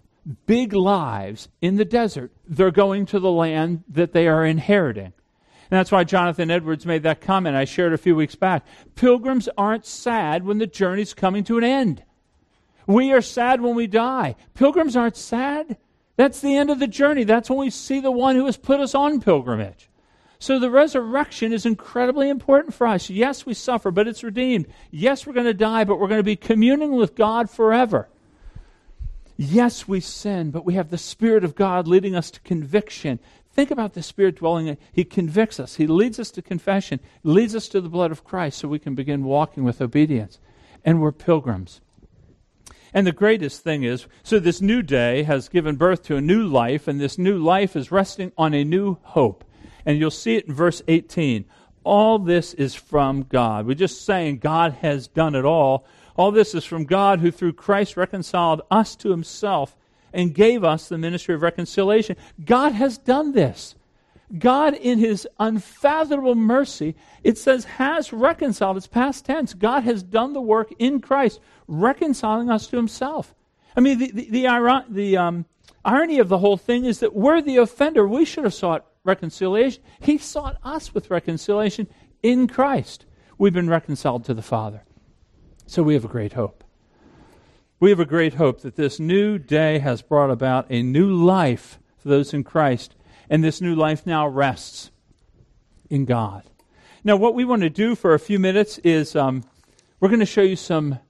big 0.47 0.73
lives 0.73 1.49
in 1.61 1.77
the 1.77 1.85
desert, 1.85 2.33
they're 2.49 2.71
going 2.71 3.07
to 3.07 3.21
the 3.21 3.31
land 3.31 3.85
that 3.89 4.13
they 4.13 4.27
are 4.27 4.45
inheriting. 4.45 5.13
And 5.71 5.79
that's 5.79 5.93
why 5.93 6.05
Jonathan 6.05 6.51
Edwards 6.51 6.87
made 6.87 7.03
that 7.03 7.21
comment 7.21 7.57
I 7.57 7.65
shared 7.65 7.93
a 7.93 7.99
few 7.99 8.15
weeks 8.15 8.35
back. 8.35 8.65
Pilgrims 8.95 9.49
aren't 9.59 9.87
sad 9.87 10.45
when 10.45 10.59
the 10.59 10.67
journey's 10.67 11.15
coming 11.15 11.45
to 11.45 11.59
an 11.59 11.65
end. 11.65 12.03
We 12.87 13.13
are 13.13 13.21
sad 13.21 13.61
when 13.61 13.75
we 13.75 13.87
die. 13.87 14.37
Pilgrims 14.55 14.97
aren't 14.97 15.17
sad. 15.17 15.77
That's 16.17 16.41
the 16.41 16.57
end 16.57 16.71
of 16.71 16.79
the 16.79 16.87
journey. 16.87 17.25
That's 17.25 17.51
when 17.51 17.59
we 17.59 17.71
see 17.71 18.01
the 18.01 18.13
one 18.13 18.37
who 18.37 18.47
has 18.47 18.57
put 18.57 18.81
us 18.81 18.95
on 18.95 19.21
pilgrimage. 19.21 19.91
So 20.39 20.59
the 20.59 20.71
resurrection 20.71 21.53
is 21.53 21.67
incredibly 21.67 22.29
important 22.29 22.75
for 22.75 22.87
us. 22.87 23.11
Yes, 23.11 23.47
we 23.47 23.55
suffer, 23.55 23.91
but 23.91 24.07
it's 24.07 24.23
redeemed. 24.23 24.67
Yes, 24.91 25.27
we're 25.27 25.33
going 25.33 25.47
to 25.47 25.55
die, 25.55 25.85
but 25.85 25.99
we're 25.99 26.09
going 26.09 26.21
to 26.21 26.25
be 26.25 26.37
communing 26.37 26.93
with 26.93 27.17
God 27.17 27.51
forever. 27.51 28.09
Yes, 29.37 29.89
we 29.89 30.01
sin, 30.01 30.51
but 30.51 30.65
we 30.65 30.75
have 30.75 30.91
the 30.91 30.99
Spirit 30.99 31.45
of 31.45 31.55
God 31.55 31.87
leading 31.87 32.15
us 32.15 32.31
to 32.31 32.41
conviction. 32.41 33.19
Think 33.57 33.71
about 33.71 33.95
the 33.95 34.03
Spirit 34.03 34.37
dwelling 34.37 34.67
in. 34.67 34.77
He 34.93 35.03
convicts 35.03 35.59
us. 35.59 35.77
He 35.77 35.87
leads 35.87 36.21
us 36.21 36.31
to 36.33 36.43
confession, 36.43 37.01
leads 37.23 37.57
us 37.57 37.69
to 37.69 37.81
the 37.81 37.89
blood 37.89 38.13
of 38.13 38.23
Christ 38.23 38.59
so 38.59 38.69
we 38.69 38.79
can 38.79 38.95
begin 38.95 39.25
walking 39.25 39.65
with 39.65 39.81
obedience. 39.81 40.39
And 40.85 41.01
we're 41.01 41.11
pilgrims. 41.11 41.81
And 42.93 43.07
the 43.07 43.13
greatest 43.13 43.63
thing 43.63 43.83
is 43.83 44.09
so 44.23 44.39
this 44.39 44.61
new 44.61 44.83
day 44.83 45.23
has 45.23 45.49
given 45.49 45.77
birth 45.77 46.03
to 46.05 46.17
a 46.17 46.21
new 46.21 46.47
life, 46.47 46.87
and 46.87 47.01
this 47.01 47.17
new 47.17 47.39
life 47.39 47.77
is 47.77 47.91
resting 47.91 48.31
on 48.37 48.53
a 48.53 48.63
new 48.63 48.99
hope. 49.01 49.43
And 49.87 49.99
you'll 49.99 50.11
see 50.11 50.37
it 50.37 50.49
in 50.49 50.53
verse 50.53 50.83
18. 50.87 51.47
All 51.83 52.19
this 52.19 52.53
is 52.53 52.75
from 52.75 53.23
God. 53.23 53.67
We're 53.67 53.73
just 53.73 54.05
saying 54.05 54.41
God 54.41 54.75
has 54.83 55.09
done 55.09 55.35
it 55.35 55.47
all. 55.47 55.87
All 56.15 56.31
this 56.31 56.55
is 56.55 56.67
from 56.67 56.85
God 56.85 57.21
who 57.21 57.31
through 57.31 57.55
Christ 57.55 57.97
reconciled 57.97 58.61
us 58.71 58.95
to 58.97 59.13
himself 59.13 59.75
and 60.17 60.35
gave 60.35 60.65
us 60.65 60.89
the 60.89 60.97
ministry 60.97 61.35
of 61.35 61.43
reconciliation. 61.43 62.17
God 62.43 62.73
has 62.73 62.97
done 62.97 63.33
this. 63.33 63.75
God, 64.37 64.75
in 64.75 64.99
his 64.99 65.29
unfathomable 65.39 66.35
mercy, 66.35 66.97
it 67.23 67.37
says, 67.39 67.65
has 67.65 68.13
reconciled. 68.13 68.79
It's 68.79 68.89
past 68.89 69.27
tense. 69.27 69.53
God 69.53 69.85
has 69.85 70.03
done 70.03 70.33
the 70.33 70.41
work 70.41 70.73
in 70.79 71.01
Christ, 71.01 71.39
reconciling 71.69 72.51
us 72.51 72.67
to 72.69 72.77
himself. 72.77 73.35
I 73.77 73.81
mean, 73.81 73.99
the, 73.99 74.11
the, 74.11 74.31
the, 74.31 74.85
the 74.89 75.17
um, 75.19 75.45
irony 75.85 76.19
of 76.19 76.31
the 76.31 76.39
whole 76.39 76.57
thing 76.57 76.87
is 76.87 77.01
that 77.01 77.15
we're 77.15 77.43
the 77.43 77.59
offender. 77.59 78.09
We 78.09 78.25
should 78.25 78.45
have 78.45 78.55
sought 78.55 78.87
reconciliation. 79.05 79.83
He 80.01 80.17
sought 80.17 80.57
us 80.65 80.95
with 80.95 81.11
reconciliation 81.11 81.89
in 82.23 82.49
Christ. 82.49 83.05
We've 83.37 83.53
been 83.53 83.69
reconciled 83.69 84.25
to 84.25 84.35
the 84.35 84.43
Father. 84.43 84.83
So 85.67 85.83
we 85.83 85.93
have 85.93 86.07
a 86.07 86.09
great 86.09 86.33
hope. 86.33 86.65
We 87.79 87.91
have 87.91 88.01
a 88.01 88.07
great 88.07 88.35
hope 88.35 88.63
that 88.63 88.77
this 88.77 88.99
new 88.99 89.39
day 89.39 89.81
has 89.81 90.01
brought 90.01 90.31
about 90.31 90.67
a 90.71 90.83
new 90.83 91.13
life 91.13 91.79
for 91.99 92.09
those 92.09 92.33
in 92.33 92.43
Christ, 92.43 92.95
and 93.29 93.45
this 93.45 93.61
new 93.61 93.75
life 93.75 94.07
now 94.07 94.27
rests 94.27 94.91
in 95.91 96.07
God. 96.07 96.45
Now, 97.05 97.17
what 97.17 97.35
we 97.35 97.45
want 97.45 97.63
to 97.63 97.71
do 97.71 97.95
for 97.95 98.15
a 98.15 98.19
few 98.19 98.39
minutes 98.39 98.79
is 98.79 99.15
um, 99.15 99.45
we're 100.01 100.09
going 100.09 100.21
to 100.21 100.27
show 100.27 100.41
you 100.43 100.57
some 100.57 101.01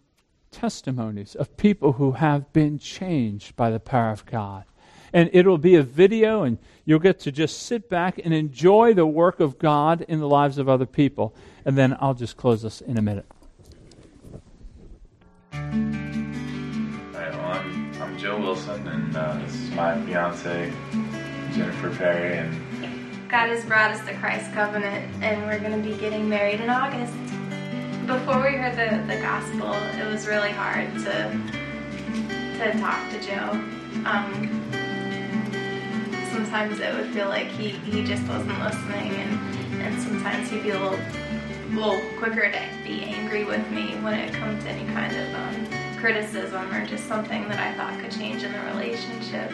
testimonies 0.50 1.36
of 1.36 1.56
people 1.56 1.92
who 1.92 2.12
have 2.12 2.52
been 2.52 2.80
changed 2.80 3.54
by 3.54 3.70
the 3.70 3.78
power 3.78 4.10
of 4.10 4.26
God. 4.26 4.64
And 5.12 5.30
it'll 5.32 5.58
be 5.58 5.76
a 5.76 5.84
video, 5.84 6.42
and 6.42 6.58
you'll 6.84 6.98
get 6.98 7.20
to 7.20 7.32
just 7.32 7.62
sit 7.62 7.88
back 7.88 8.18
and 8.24 8.34
enjoy 8.34 8.92
the 8.92 9.06
work 9.06 9.38
of 9.38 9.60
God 9.60 10.04
in 10.08 10.18
the 10.18 10.28
lives 10.28 10.58
of 10.58 10.68
other 10.68 10.86
people. 10.86 11.32
And 11.64 11.78
then 11.78 11.96
I'll 12.00 12.14
just 12.14 12.36
close 12.36 12.62
this 12.62 12.80
in 12.80 12.98
a 12.98 13.02
minute. 13.02 13.26
Joe 18.26 18.40
Wilson, 18.40 18.88
and 18.88 19.16
uh, 19.16 19.38
this 19.38 19.54
is 19.54 19.70
my 19.70 20.04
fiance, 20.04 20.72
Jennifer 21.52 21.90
Perry. 21.90 22.38
And 22.38 23.28
God 23.28 23.50
has 23.50 23.64
brought 23.64 23.92
us 23.92 24.00
the 24.00 24.14
Christ 24.14 24.52
covenant, 24.52 25.14
and 25.22 25.46
we're 25.46 25.60
going 25.60 25.80
to 25.80 25.88
be 25.88 25.96
getting 25.96 26.28
married 26.28 26.60
in 26.60 26.68
August. 26.68 27.14
Before 28.04 28.42
we 28.42 28.56
heard 28.56 28.74
the, 28.74 29.06
the 29.06 29.20
gospel, 29.20 29.72
it 29.72 30.10
was 30.10 30.26
really 30.26 30.50
hard 30.50 30.92
to 31.04 31.30
to 32.58 32.80
talk 32.80 32.98
to 33.12 33.20
Joe. 33.20 33.50
Um, 34.04 34.50
sometimes 36.32 36.80
it 36.80 36.92
would 36.94 37.14
feel 37.14 37.28
like 37.28 37.46
he, 37.46 37.68
he 37.68 38.02
just 38.02 38.26
wasn't 38.26 38.58
listening, 38.58 39.12
and, 39.12 39.82
and 39.82 40.02
sometimes 40.02 40.50
he'd 40.50 40.64
be 40.64 40.70
a 40.70 40.80
little 40.80 40.98
little 41.70 42.00
quicker 42.18 42.50
to 42.50 42.68
be 42.82 43.04
angry 43.04 43.44
with 43.44 43.70
me 43.70 43.94
when 44.02 44.14
it 44.14 44.34
comes 44.34 44.64
to 44.64 44.70
any 44.70 44.92
kind 44.92 45.14
of 45.14 45.32
um, 45.32 45.85
criticism 45.98 46.72
or 46.72 46.86
just 46.86 47.06
something 47.06 47.48
that 47.48 47.58
I 47.58 47.74
thought 47.76 48.00
could 48.00 48.12
change 48.12 48.42
in 48.42 48.52
the 48.52 48.60
relationship. 48.60 49.50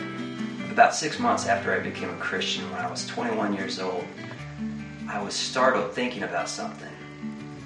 About 0.71 0.95
six 0.95 1.19
months 1.19 1.47
after 1.47 1.75
I 1.75 1.81
became 1.81 2.11
a 2.11 2.17
Christian, 2.17 2.71
when 2.71 2.81
I 2.81 2.91
was 2.91 3.07
21 3.07 3.55
years 3.55 3.79
old, 3.79 4.05
I 5.09 5.23
was 5.23 5.35
startled 5.35 5.93
thinking 5.93 6.23
about 6.23 6.49
something. 6.49 6.89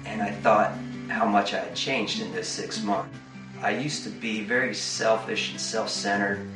And 0.05 0.21
I 0.21 0.31
thought 0.31 0.73
how 1.09 1.25
much 1.25 1.53
I 1.53 1.59
had 1.59 1.75
changed 1.75 2.21
in 2.21 2.31
this 2.31 2.47
six 2.47 2.81
months. 2.83 3.15
I 3.61 3.71
used 3.71 4.03
to 4.03 4.09
be 4.09 4.43
very 4.43 4.75
selfish 4.75 5.51
and 5.51 5.59
self 5.59 5.89
centered. 5.89 6.47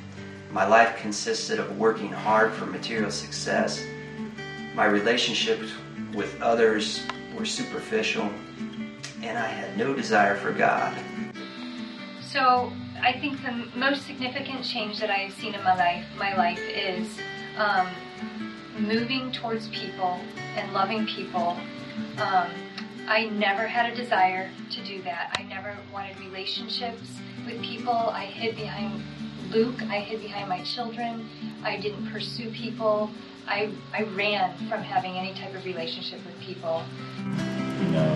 My 0.51 0.67
life 0.67 0.97
consisted 0.97 1.60
of 1.60 1.77
working 1.77 2.12
hard 2.12 2.53
for 2.53 2.65
material 2.65 3.12
success. 3.12 3.84
My 4.75 4.86
relationships 4.86 5.71
with 6.13 6.39
others 6.41 7.01
were 7.38 7.45
superficial, 7.45 8.29
and 9.21 9.38
I 9.38 9.47
had 9.47 9.77
no 9.77 9.93
desire 9.93 10.36
for 10.36 10.51
God. 10.51 10.95
So 12.32 12.72
I 13.02 13.12
think 13.20 13.44
the 13.44 13.67
most 13.78 14.08
significant 14.08 14.63
change 14.63 15.00
that 15.02 15.10
I 15.10 15.17
have 15.17 15.34
seen 15.34 15.54
in 15.54 15.62
my 15.63 15.76
life, 15.76 16.06
my 16.17 16.34
life 16.38 16.62
is 16.62 17.20
um, 17.58 17.89
moving 18.80 19.34
towards 19.34 19.67
people 19.67 20.17
and 20.56 20.72
loving 20.72 21.06
people. 21.06 21.58
Um, 22.20 22.50
I 23.06 23.26
never 23.34 23.67
had 23.67 23.91
a 23.91 23.96
desire 23.96 24.50
to 24.72 24.84
do 24.86 25.02
that. 25.02 25.36
I 25.38 25.44
never 25.44 25.76
wanted 25.91 26.17
relationships 26.22 27.02
with 27.46 27.62
people. 27.62 27.91
I 27.91 28.28
hid 28.28 28.56
behind 28.56 29.04
Luke. 29.50 29.84
I 29.89 30.00
hid 30.00 30.22
behind 30.22 30.48
my 30.48 30.63
children. 30.63 31.28
I 31.65 31.76
didn't 31.76 32.10
pursue 32.13 32.50
people. 32.52 33.12
I, 33.46 33.72
I 33.94 34.04
ran 34.04 34.56
from 34.70 34.84
having 34.84 35.17
any 35.17 35.34
type 35.34 35.54
of 35.54 35.65
relationship 35.65 36.26
with 36.26 36.39
people. 36.39 36.84
You 37.17 37.88
know, 37.89 38.15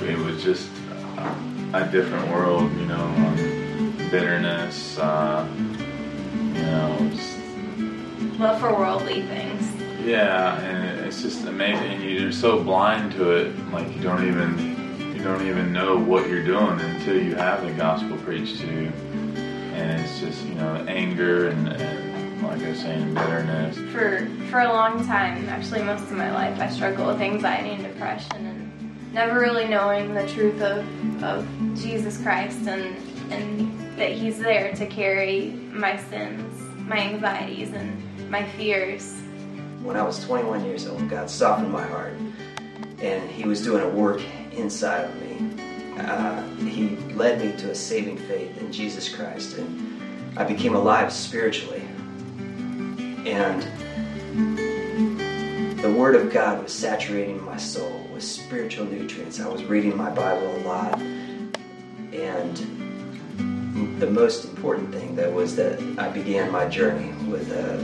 it, 0.00 0.10
it 0.12 0.18
was 0.18 0.42
just 0.42 0.70
a 1.18 1.88
different 1.90 2.28
world, 2.30 2.70
you 2.78 2.86
know, 2.86 2.94
um, 3.04 3.96
bitterness, 4.10 4.98
uh, 4.98 5.46
you 5.58 6.62
know, 6.62 7.10
just, 7.14 7.38
Love 8.38 8.60
for 8.60 8.74
worldly 8.74 9.22
things. 9.22 9.64
yeah, 10.04 10.58
and 10.60 11.00
it's 11.06 11.22
just 11.22 11.44
amazing. 11.46 12.00
You're 12.02 12.32
so 12.32 12.62
blind 12.62 13.12
to 13.12 13.30
it, 13.32 13.56
like 13.72 13.94
you 13.94 14.02
don't 14.02 14.26
even 14.26 15.14
you 15.14 15.22
don't 15.22 15.46
even 15.46 15.72
know 15.72 15.96
what 15.98 16.28
you're 16.28 16.44
doing 16.44 16.80
until 16.80 17.20
you 17.22 17.34
have 17.36 17.64
the 17.64 17.72
gospel 17.72 18.16
preached 18.18 18.58
to 18.60 18.66
you, 18.66 18.92
and 19.74 20.00
it's 20.00 20.18
just 20.18 20.44
you 20.46 20.54
know 20.54 20.84
anger 20.88 21.48
and, 21.48 21.68
and 21.68 22.42
like 22.42 22.60
I 22.62 22.70
was 22.70 22.80
saying, 22.80 23.14
bitterness. 23.14 23.76
For 23.92 24.28
for 24.50 24.60
a 24.60 24.72
long 24.72 25.06
time, 25.06 25.48
actually 25.48 25.82
most 25.82 26.04
of 26.04 26.12
my 26.12 26.32
life, 26.32 26.58
I 26.58 26.68
struggled 26.68 27.06
with 27.08 27.20
anxiety 27.20 27.70
and 27.70 27.84
depression 27.84 28.46
and 28.46 28.61
never 29.12 29.38
really 29.38 29.68
knowing 29.68 30.14
the 30.14 30.26
truth 30.28 30.60
of, 30.62 31.22
of 31.22 31.46
Jesus 31.74 32.20
Christ 32.22 32.66
and 32.66 32.96
and 33.30 33.98
that 33.98 34.12
he's 34.12 34.38
there 34.38 34.74
to 34.74 34.86
carry 34.86 35.50
my 35.72 35.96
sins, 35.96 36.60
my 36.86 36.98
anxieties 36.98 37.72
and 37.72 38.30
my 38.30 38.42
fears. 38.42 39.14
When 39.82 39.96
I 39.96 40.02
was 40.02 40.24
21 40.24 40.64
years 40.64 40.86
old, 40.86 41.08
God 41.08 41.28
softened 41.28 41.72
my 41.72 41.86
heart, 41.86 42.14
and 43.00 43.30
He 43.30 43.44
was 43.44 43.62
doing 43.62 43.82
a 43.82 43.88
work 43.88 44.20
inside 44.52 45.04
of 45.04 45.14
me. 45.22 45.98
Uh, 45.98 46.42
he 46.56 46.96
led 47.14 47.40
me 47.40 47.56
to 47.60 47.70
a 47.70 47.74
saving 47.74 48.16
faith 48.16 48.56
in 48.58 48.72
Jesus 48.72 49.14
Christ, 49.14 49.58
and 49.58 50.00
I 50.36 50.44
became 50.44 50.74
alive 50.74 51.12
spiritually. 51.12 51.82
And 53.26 53.62
the 55.80 55.92
Word 55.92 56.16
of 56.16 56.32
God 56.32 56.62
was 56.62 56.72
saturating 56.72 57.44
my 57.44 57.56
soul 57.56 58.01
spiritual 58.22 58.86
nutrients. 58.86 59.40
I 59.40 59.48
was 59.48 59.64
reading 59.64 59.96
my 59.96 60.10
Bible 60.10 60.56
a 60.56 60.60
lot, 60.60 61.00
and 62.12 62.56
the 64.00 64.10
most 64.10 64.44
important 64.44 64.92
thing 64.92 65.16
that 65.16 65.32
was 65.32 65.56
that 65.56 65.80
I 65.98 66.08
began 66.08 66.50
my 66.50 66.68
journey 66.68 67.12
with 67.28 67.50
a, 67.52 67.78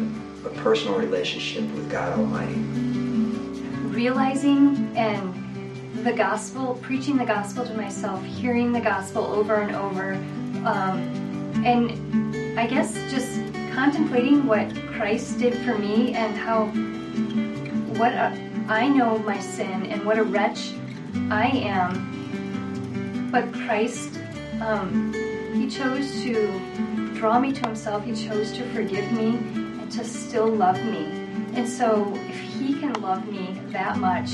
a 0.47 0.51
personal 0.63 0.99
relationship 0.99 1.63
with 1.75 1.91
God 1.91 2.19
Almighty. 2.19 2.55
realizing 3.91 4.97
and 4.97 5.35
the 6.05 6.13
gospel, 6.13 6.79
preaching 6.83 7.17
the 7.17 7.25
gospel 7.25 7.65
to 7.65 7.75
myself, 7.75 8.25
hearing 8.25 8.73
the 8.73 8.81
gospel 8.81 9.25
over 9.25 9.57
and 9.57 9.75
over, 9.75 10.15
um, 10.65 10.99
and 11.65 12.59
I 12.59 12.67
guess 12.67 12.95
just 13.11 13.41
contemplating 13.75 14.47
what 14.47 14.75
Christ 14.93 15.39
did 15.39 15.55
for 15.65 15.77
me 15.77 16.15
and 16.15 16.37
how 16.37 16.67
what 17.99 18.13
a, 18.13 18.48
I 18.69 18.87
know 18.87 19.19
my 19.21 19.41
sin 19.41 19.87
and 19.87 20.05
what 20.05 20.19
a 20.19 20.23
wretch 20.23 20.75
I 21.31 21.47
am, 21.47 23.31
but 23.33 23.51
Christ, 23.65 24.21
um, 24.61 25.15
He 25.55 25.71
chose 25.71 26.23
to 26.25 27.15
draw 27.15 27.41
me 27.41 27.51
to 27.55 27.67
Himself. 27.67 28.05
He 28.05 28.13
chose 28.13 28.53
to 28.53 28.69
forgive 28.75 29.11
me 29.13 29.39
and 29.39 29.91
to 29.93 30.05
still 30.05 30.49
love 30.49 30.77
me. 30.85 31.07
And 31.55 31.67
so, 31.67 32.13
if 32.15 32.37
He 32.37 32.79
can 32.79 32.93
love 33.01 33.27
me 33.27 33.59
that 33.69 33.97
much, 33.97 34.33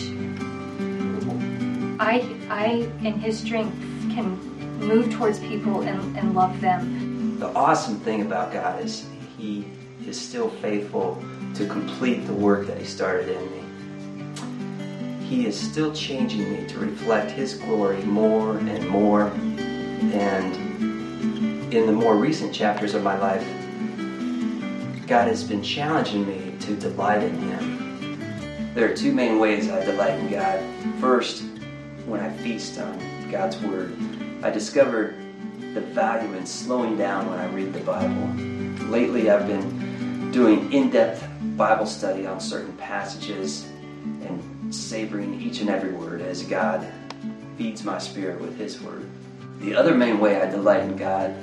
I, 2.00 2.26
I, 2.50 2.90
in 3.06 3.20
His 3.20 3.38
strength, 3.38 3.76
can 4.16 4.36
move 4.80 5.12
towards 5.12 5.38
people 5.38 5.82
and, 5.82 6.18
and 6.18 6.34
love 6.34 6.60
them. 6.60 7.38
The 7.38 7.54
awesome 7.54 8.00
thing 8.00 8.22
about 8.22 8.52
God 8.52 8.82
is 8.84 9.06
He 9.38 9.64
is 10.04 10.20
still 10.20 10.50
faithful 10.50 11.22
to 11.54 11.68
complete 11.68 12.26
the 12.26 12.34
work 12.34 12.66
that 12.66 12.78
He 12.78 12.84
started 12.84 13.28
in 13.28 13.52
me. 13.52 13.63
He 15.28 15.46
is 15.46 15.58
still 15.58 15.92
changing 15.94 16.52
me 16.52 16.66
to 16.68 16.78
reflect 16.78 17.30
His 17.30 17.54
glory 17.54 18.02
more 18.02 18.58
and 18.58 18.86
more. 18.86 19.28
And 20.12 20.54
in 21.72 21.86
the 21.86 21.92
more 21.92 22.16
recent 22.16 22.54
chapters 22.54 22.94
of 22.94 23.02
my 23.02 23.18
life, 23.18 23.46
God 25.06 25.28
has 25.28 25.42
been 25.42 25.62
challenging 25.62 26.26
me 26.26 26.54
to 26.60 26.76
delight 26.76 27.22
in 27.22 27.38
Him. 27.38 28.74
There 28.74 28.90
are 28.90 28.94
two 28.94 29.12
main 29.12 29.38
ways 29.38 29.70
I 29.70 29.82
delight 29.84 30.18
in 30.18 30.30
God. 30.30 30.60
First, 31.00 31.42
when 32.06 32.20
I 32.20 32.30
feast 32.38 32.78
on 32.78 33.30
God's 33.30 33.56
Word, 33.62 33.96
I 34.42 34.50
discovered 34.50 35.16
the 35.72 35.80
value 35.80 36.34
in 36.34 36.44
slowing 36.44 36.98
down 36.98 37.30
when 37.30 37.38
I 37.38 37.46
read 37.46 37.72
the 37.72 37.80
Bible. 37.80 38.28
Lately, 38.90 39.30
I've 39.30 39.46
been 39.46 40.30
doing 40.32 40.70
in 40.70 40.90
depth 40.90 41.26
Bible 41.56 41.86
study 41.86 42.26
on 42.26 42.40
certain 42.40 42.76
passages 42.76 43.66
and 44.22 44.74
savoring 44.74 45.40
each 45.40 45.60
and 45.60 45.70
every 45.70 45.92
word 45.92 46.20
as 46.20 46.42
God 46.42 46.86
feeds 47.56 47.84
my 47.84 47.98
spirit 47.98 48.40
with 48.40 48.56
His 48.58 48.80
Word. 48.80 49.08
The 49.60 49.74
other 49.74 49.94
main 49.94 50.18
way 50.18 50.40
I 50.40 50.50
delight 50.50 50.82
in 50.82 50.96
God 50.96 51.34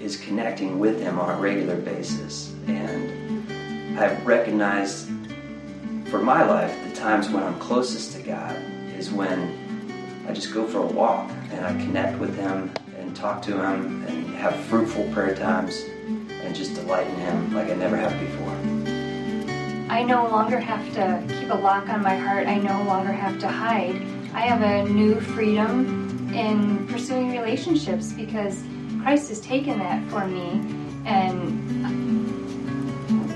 is 0.00 0.16
connecting 0.16 0.78
with 0.78 1.00
Him 1.00 1.18
on 1.18 1.30
a 1.30 1.40
regular 1.40 1.76
basis. 1.76 2.52
And 2.66 3.98
I've 3.98 4.26
recognized 4.26 5.08
for 6.06 6.18
my 6.18 6.44
life, 6.44 6.76
the 6.88 6.94
times 6.94 7.30
when 7.30 7.42
I'm 7.42 7.58
closest 7.58 8.12
to 8.16 8.22
God 8.22 8.56
is 8.96 9.10
when 9.10 9.58
I 10.28 10.32
just 10.32 10.52
go 10.52 10.66
for 10.66 10.78
a 10.78 10.86
walk 10.86 11.30
and 11.50 11.64
I 11.64 11.72
connect 11.72 12.18
with 12.18 12.36
Him 12.36 12.70
and 12.98 13.16
talk 13.16 13.42
to 13.42 13.52
Him 13.52 14.04
and 14.06 14.34
have 14.34 14.56
fruitful 14.64 15.08
prayer 15.12 15.34
times 15.34 15.84
and 16.42 16.54
just 16.54 16.74
delight 16.74 17.06
in 17.06 17.14
Him 17.16 17.54
like 17.54 17.70
I 17.70 17.74
never 17.74 17.96
have 17.96 18.18
before. 18.20 18.41
I 19.92 20.02
no 20.02 20.26
longer 20.26 20.58
have 20.58 20.94
to 20.94 21.22
keep 21.34 21.50
a 21.50 21.54
lock 21.54 21.90
on 21.90 22.00
my 22.00 22.16
heart. 22.16 22.46
I 22.46 22.56
no 22.56 22.82
longer 22.84 23.12
have 23.12 23.38
to 23.40 23.48
hide. 23.48 23.96
I 24.32 24.40
have 24.40 24.62
a 24.62 24.88
new 24.90 25.20
freedom 25.20 26.32
in 26.32 26.88
pursuing 26.88 27.30
relationships 27.32 28.10
because 28.10 28.64
Christ 29.02 29.28
has 29.28 29.38
taken 29.40 29.78
that 29.80 30.02
for 30.08 30.26
me 30.26 30.62
and 31.04 31.44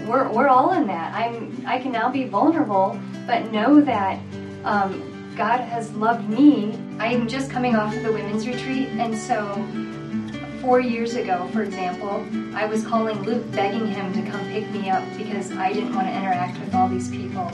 we're, 0.08 0.32
we're 0.32 0.48
all 0.48 0.72
in 0.72 0.86
that. 0.86 1.14
I'm 1.14 1.62
I 1.66 1.78
can 1.78 1.92
now 1.92 2.08
be 2.10 2.24
vulnerable, 2.24 2.98
but 3.26 3.52
know 3.52 3.82
that 3.82 4.18
um, 4.64 5.34
God 5.36 5.60
has 5.60 5.92
loved 5.92 6.26
me. 6.30 6.78
I'm 6.98 7.28
just 7.28 7.50
coming 7.50 7.76
off 7.76 7.94
of 7.94 8.02
the 8.02 8.12
women's 8.12 8.48
retreat, 8.48 8.88
and 8.92 9.14
so 9.14 9.52
four 10.66 10.80
years 10.80 11.14
ago, 11.14 11.48
for 11.52 11.62
example, 11.62 12.26
I 12.52 12.66
was 12.66 12.84
calling 12.84 13.22
Luke, 13.22 13.48
begging 13.52 13.86
him 13.86 14.12
to 14.14 14.28
come 14.28 14.44
pick 14.48 14.68
me 14.72 14.90
up 14.90 15.04
because 15.16 15.52
I 15.52 15.72
didn't 15.72 15.94
want 15.94 16.08
to 16.08 16.12
interact 16.12 16.58
with 16.58 16.74
all 16.74 16.88
these 16.88 17.08
people. 17.08 17.46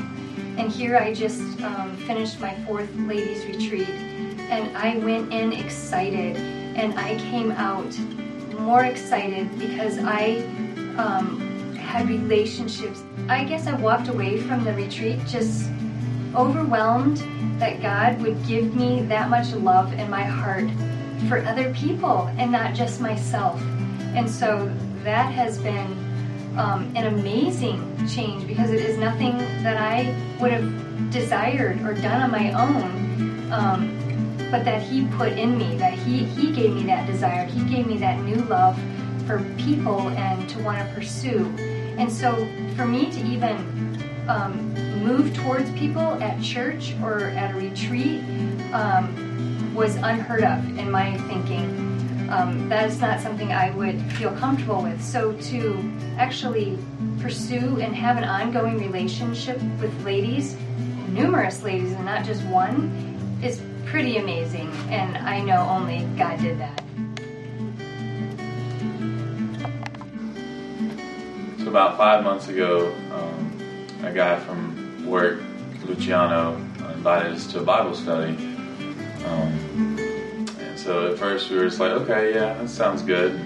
And 0.56 0.72
here 0.72 0.96
I 0.96 1.12
just 1.12 1.42
um, 1.60 1.94
finished 2.06 2.40
my 2.40 2.54
fourth 2.64 2.88
ladies' 2.96 3.44
retreat, 3.44 3.90
and 4.48 4.74
I 4.74 4.96
went 4.96 5.30
in 5.30 5.52
excited, 5.52 6.38
and 6.74 6.98
I 6.98 7.16
came 7.16 7.50
out 7.50 7.98
more 8.58 8.86
excited 8.86 9.58
because 9.58 9.98
I 9.98 10.36
um, 10.96 11.76
had 11.76 12.08
relationships. 12.08 13.02
I 13.28 13.44
guess 13.44 13.66
I 13.66 13.74
walked 13.74 14.08
away 14.08 14.40
from 14.40 14.64
the 14.64 14.72
retreat 14.72 15.20
just 15.26 15.68
overwhelmed 16.34 17.18
that 17.60 17.82
God 17.82 18.22
would 18.22 18.42
give 18.46 18.74
me 18.74 19.02
that 19.02 19.28
much 19.28 19.52
love 19.52 19.92
in 19.92 20.08
my 20.08 20.24
heart 20.24 20.70
for 21.28 21.38
other 21.44 21.72
people 21.74 22.30
and 22.38 22.50
not 22.50 22.74
just 22.74 23.00
myself. 23.00 23.60
And 24.14 24.28
so 24.28 24.70
that 25.04 25.32
has 25.32 25.58
been 25.58 25.90
um, 26.56 26.92
an 26.94 27.06
amazing 27.06 28.06
change 28.08 28.46
because 28.46 28.70
it 28.70 28.80
is 28.80 28.98
nothing 28.98 29.38
that 29.62 29.76
I 29.76 30.14
would 30.40 30.52
have 30.52 31.10
desired 31.10 31.80
or 31.82 31.94
done 31.94 32.22
on 32.22 32.30
my 32.30 32.52
own, 32.52 33.52
um, 33.52 34.48
but 34.50 34.64
that 34.64 34.82
He 34.82 35.06
put 35.16 35.32
in 35.32 35.56
me, 35.56 35.76
that 35.76 35.94
He, 35.94 36.24
he 36.24 36.52
gave 36.52 36.74
me 36.74 36.82
that 36.84 37.06
desire, 37.06 37.46
He 37.46 37.62
gave 37.64 37.86
me 37.86 37.96
that 37.98 38.20
new 38.20 38.42
love 38.44 38.78
for 39.26 39.42
people 39.56 40.08
and 40.10 40.48
to 40.50 40.62
want 40.62 40.78
to 40.78 40.94
pursue. 40.94 41.46
And 41.98 42.10
so 42.10 42.34
for 42.76 42.86
me 42.86 43.10
to 43.10 43.20
even 43.26 43.56
um, 44.28 44.72
move 45.02 45.34
towards 45.34 45.70
people 45.72 46.00
at 46.22 46.42
church 46.42 46.94
or 47.02 47.20
at 47.20 47.54
a 47.54 47.54
retreat 47.54 48.22
um, 48.72 49.31
was 49.74 49.96
unheard 49.96 50.44
of 50.44 50.78
in 50.78 50.90
my 50.90 51.16
thinking. 51.28 52.28
Um, 52.30 52.68
that 52.68 52.88
is 52.88 53.00
not 53.00 53.20
something 53.20 53.52
I 53.52 53.70
would 53.70 54.00
feel 54.12 54.34
comfortable 54.36 54.82
with. 54.82 55.02
So 55.02 55.32
to 55.32 55.92
actually 56.16 56.78
pursue 57.20 57.80
and 57.80 57.94
have 57.94 58.16
an 58.16 58.24
ongoing 58.24 58.78
relationship 58.78 59.60
with 59.80 59.92
ladies, 60.04 60.56
numerous 61.08 61.62
ladies 61.62 61.92
and 61.92 62.04
not 62.04 62.24
just 62.24 62.42
one, 62.44 63.40
is 63.42 63.60
pretty 63.86 64.16
amazing. 64.16 64.70
And 64.88 65.16
I 65.18 65.40
know 65.40 65.66
only 65.68 66.04
God 66.16 66.40
did 66.40 66.58
that. 66.58 66.82
So 71.58 71.68
about 71.68 71.96
five 71.96 72.24
months 72.24 72.48
ago, 72.48 72.94
um, 73.12 73.86
a 74.04 74.12
guy 74.12 74.38
from 74.40 75.06
work, 75.06 75.40
Luciano, 75.84 76.56
invited 76.94 77.32
us 77.32 77.46
to 77.48 77.60
a 77.60 77.64
Bible 77.64 77.94
study. 77.94 78.51
Um, 79.26 79.98
and 80.60 80.78
so 80.78 81.12
at 81.12 81.18
first 81.18 81.50
we 81.50 81.56
were 81.56 81.64
just 81.64 81.80
like, 81.80 81.92
okay, 81.92 82.34
yeah, 82.34 82.54
that 82.54 82.68
sounds 82.68 83.02
good. 83.02 83.40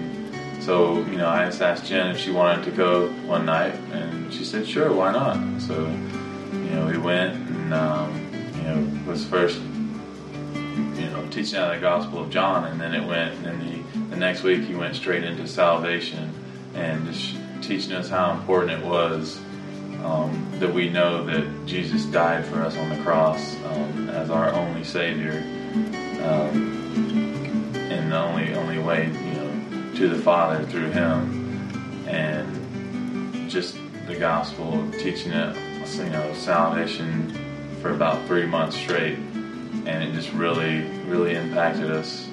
So, 0.61 0.97
you 1.05 1.17
know, 1.17 1.29
I 1.29 1.45
just 1.45 1.61
asked 1.61 1.85
Jen 1.85 2.07
if 2.07 2.19
she 2.19 2.31
wanted 2.31 2.65
to 2.65 2.71
go 2.71 3.07
one 3.25 3.45
night, 3.45 3.75
and 3.93 4.33
she 4.33 4.43
said, 4.43 4.67
sure, 4.67 4.91
why 4.93 5.13
not? 5.13 5.61
So, 5.61 5.87
you 6.51 6.69
know, 6.71 6.87
we 6.87 6.97
went 6.97 7.35
and, 7.35 7.73
um, 7.73 8.31
you 8.55 8.63
know, 8.63 9.09
was 9.09 9.23
first, 9.25 9.61
you 10.55 11.09
know, 11.09 11.25
teaching 11.31 11.57
out 11.57 11.73
of 11.73 11.79
the 11.79 11.81
Gospel 11.81 12.23
of 12.23 12.29
John, 12.29 12.65
and 12.65 12.81
then 12.81 12.93
it 12.93 13.07
went, 13.07 13.35
and 13.35 13.45
then 13.45 13.61
he, 13.61 13.83
the 14.09 14.17
next 14.17 14.43
week 14.43 14.63
he 14.63 14.75
went 14.75 14.95
straight 14.95 15.23
into 15.23 15.47
salvation 15.47 16.33
and 16.73 17.05
just 17.07 17.35
teaching 17.61 17.93
us 17.93 18.09
how 18.09 18.31
important 18.31 18.83
it 18.83 18.85
was 18.85 19.39
um, 20.03 20.47
that 20.59 20.73
we 20.73 20.89
know 20.89 21.25
that 21.25 21.65
Jesus 21.65 22.05
died 22.05 22.45
for 22.45 22.61
us 22.61 22.75
on 22.75 22.89
the 22.89 23.01
cross 23.03 23.55
um, 23.65 24.09
as 24.09 24.29
our 24.29 24.49
only 24.49 24.83
Savior, 24.83 25.43
um, 26.23 27.71
and 27.75 28.11
the 28.11 28.17
only 28.17 28.53
only 28.55 28.79
way 28.79 29.05
you 29.05 29.33
know 29.33 29.93
to 29.95 30.09
the 30.09 30.17
Father 30.17 30.65
through 30.65 30.91
Him, 30.91 32.07
and 32.07 33.49
just 33.49 33.77
the 34.05 34.15
gospel, 34.15 34.89
teaching 34.93 35.31
it, 35.31 35.55
you 35.95 36.09
know, 36.09 36.33
salvation 36.33 37.33
for 37.81 37.91
about 37.91 38.25
three 38.27 38.45
months 38.45 38.75
straight, 38.75 39.17
and 39.17 40.03
it 40.03 40.13
just 40.13 40.31
really 40.33 40.81
really 41.07 41.35
impacted 41.35 41.91
us 41.91 42.27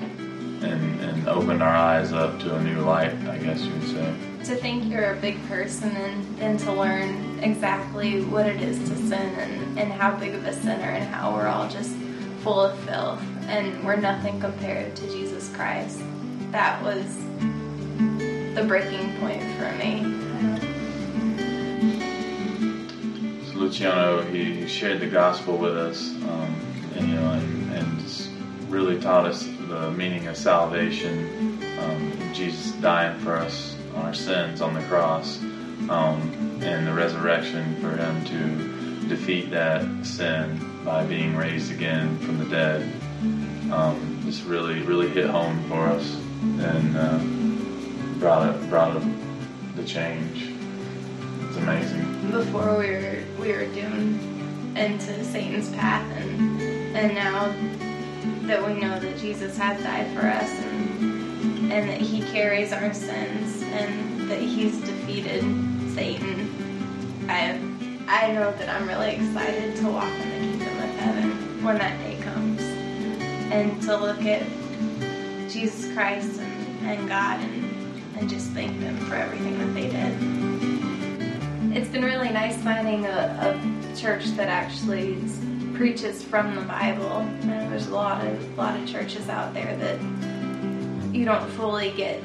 and, 0.65 1.01
and 1.01 1.29
opened 1.29 1.63
our 1.63 1.75
eyes 1.75 2.13
up 2.13 2.39
to 2.41 2.55
a 2.55 2.63
new 2.63 2.81
light, 2.81 3.15
I 3.29 3.39
guess 3.39 3.61
you 3.61 3.73
would 3.73 3.89
say. 3.89 4.15
To 4.45 4.57
think 4.57 4.91
you're 4.91 5.13
a 5.13 5.17
big 5.17 5.43
person 5.47 5.91
and, 5.91 6.41
and 6.41 6.59
to 6.61 6.73
learn 6.73 7.39
exactly 7.43 8.23
what 8.23 8.47
it 8.47 8.61
is 8.61 8.79
to 8.79 8.97
sin 8.97 9.13
and, 9.13 9.79
and 9.79 9.93
how 9.93 10.17
big 10.17 10.35
of 10.35 10.45
a 10.45 10.53
sinner 10.53 10.91
and 10.91 11.05
how 11.05 11.35
we're 11.35 11.47
all 11.47 11.69
just 11.69 11.97
full 12.43 12.61
of 12.61 12.79
filth 12.81 13.23
and 13.49 13.85
we're 13.85 13.97
nothing 13.97 14.41
compared 14.41 14.97
to 14.97 15.03
Jesus 15.11 15.55
Christ. 15.55 16.01
That 16.51 16.83
was 16.83 17.05
the 18.55 18.65
breaking 18.67 19.17
point 19.19 19.43
for 19.57 19.71
me. 19.73 20.03
So 23.47 23.59
Luciano, 23.59 24.23
he 24.23 24.67
shared 24.67 25.01
the 25.01 25.07
gospel 25.07 25.57
with 25.57 25.77
us, 25.77 26.11
um, 26.11 26.57
and, 26.97 27.09
you 27.09 27.15
know, 27.15 27.33
and, 27.33 27.73
and 27.75 28.71
really 28.71 29.01
taught 29.01 29.27
us 29.27 29.45
the 29.69 29.91
meaning 29.93 30.27
of 30.27 30.37
salvation, 30.37 31.59
um, 31.81 32.13
Jesus 32.33 32.73
dying 32.81 33.19
for 33.21 33.37
us 33.37 33.77
on 33.95 34.07
our 34.07 34.15
sins 34.15 34.61
on 34.61 34.75
the 34.75 34.83
cross 34.83 35.41
um, 35.89 36.61
and 36.63 36.87
the 36.87 36.93
resurrection 36.93 37.77
for 37.81 37.91
him 37.97 38.25
to 38.25 39.09
defeat 39.09 39.51
that 39.51 39.83
sin 40.05 40.61
by 40.85 41.05
being 41.05 41.37
raised 41.37 41.71
again 41.71 42.19
from 42.19 42.39
the 42.39 42.45
dead. 42.47 42.93
Um, 43.75 44.21
just 44.25 44.45
really, 44.45 44.83
really 44.83 45.09
hit 45.09 45.27
home 45.27 45.61
for 45.69 45.81
us 45.89 46.15
and 46.61 46.97
uh, 46.97 47.19
brought 48.21 48.55
it, 48.55 48.71
brought 48.71 48.97
it 48.97 49.03
the 49.75 49.83
change. 49.83 50.55
It's 51.49 51.57
amazing. 51.57 52.31
Before 52.31 52.79
we 52.79 52.91
were 52.91 53.25
we 53.41 53.51
were 53.51 53.67
doomed 53.67 54.79
into 54.79 55.25
Satan's 55.25 55.71
path, 55.71 56.09
and 56.17 56.61
and 56.97 57.17
now 57.17 57.53
that 58.47 58.65
we 58.65 58.75
know 58.75 59.01
that 59.01 59.19
Jesus 59.19 59.59
has 59.59 59.83
died 59.83 60.07
for 60.17 60.25
us 60.25 60.49
and 60.51 61.73
and 61.73 61.89
that 61.89 62.01
He 62.01 62.21
carries 62.31 62.73
our 62.73 62.95
sins 62.95 63.61
and 63.63 64.31
that 64.31 64.41
he's 64.41 64.79
defeated 64.83 65.43
Satan, 65.95 67.27
I 67.29 67.59
I 68.07 68.33
know 68.35 68.53
that 68.53 68.69
I'm 68.69 68.87
really 68.87 69.17
excited 69.17 69.75
to 69.79 69.89
walk 69.89 70.13
in 70.13 70.31
the 70.31 70.59
kingdom 70.59 70.79
of 70.79 70.97
heaven 70.97 71.65
when 71.65 71.79
that 71.79 71.99
day 71.99 72.14
and 73.55 73.81
to 73.83 73.97
look 73.97 74.23
at 74.23 74.43
Jesus 75.49 75.93
Christ 75.95 76.41
and, 76.41 76.87
and 76.87 77.09
God 77.09 77.41
and 77.41 77.65
and 78.17 78.29
just 78.29 78.51
thank 78.51 78.79
them 78.81 78.97
for 79.07 79.17
everything 79.17 79.59
that 79.59 79.75
they 79.75 79.89
did. 79.89 81.77
It's 81.77 81.91
been 81.91 82.05
really 82.05 82.31
nice 82.31 82.57
finding 82.63 83.07
a, 83.07 83.11
a 83.11 83.97
church 83.97 84.27
that 84.37 84.49
actually 84.49 85.19
preaches 85.75 86.23
from 86.23 86.55
the 86.55 86.63
Bible. 86.63 87.19
And 87.19 87.73
there's 87.73 87.89
a 87.89 87.95
lot 87.95 88.25
of 88.25 88.59
lot 88.59 88.79
of 88.79 88.89
churches 88.89 89.29
out 89.29 89.53
there 89.53 89.77
that 89.77 90.01
you 91.15 91.25
don't 91.25 91.49
fully 91.51 91.93
get 91.93 92.23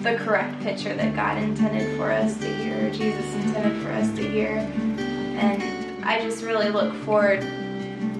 the 0.00 0.16
correct 0.16 0.60
picture 0.62 0.94
that 0.94 1.16
God 1.16 1.38
intended 1.38 1.96
for 1.96 2.12
us 2.12 2.38
to 2.38 2.56
hear, 2.56 2.90
Jesus 2.90 3.24
intended 3.34 3.82
for 3.82 3.90
us 3.92 4.08
to 4.16 4.30
hear. 4.30 4.58
And 5.38 6.04
I 6.04 6.20
just 6.20 6.44
really 6.44 6.68
look 6.70 6.94
forward 7.04 7.40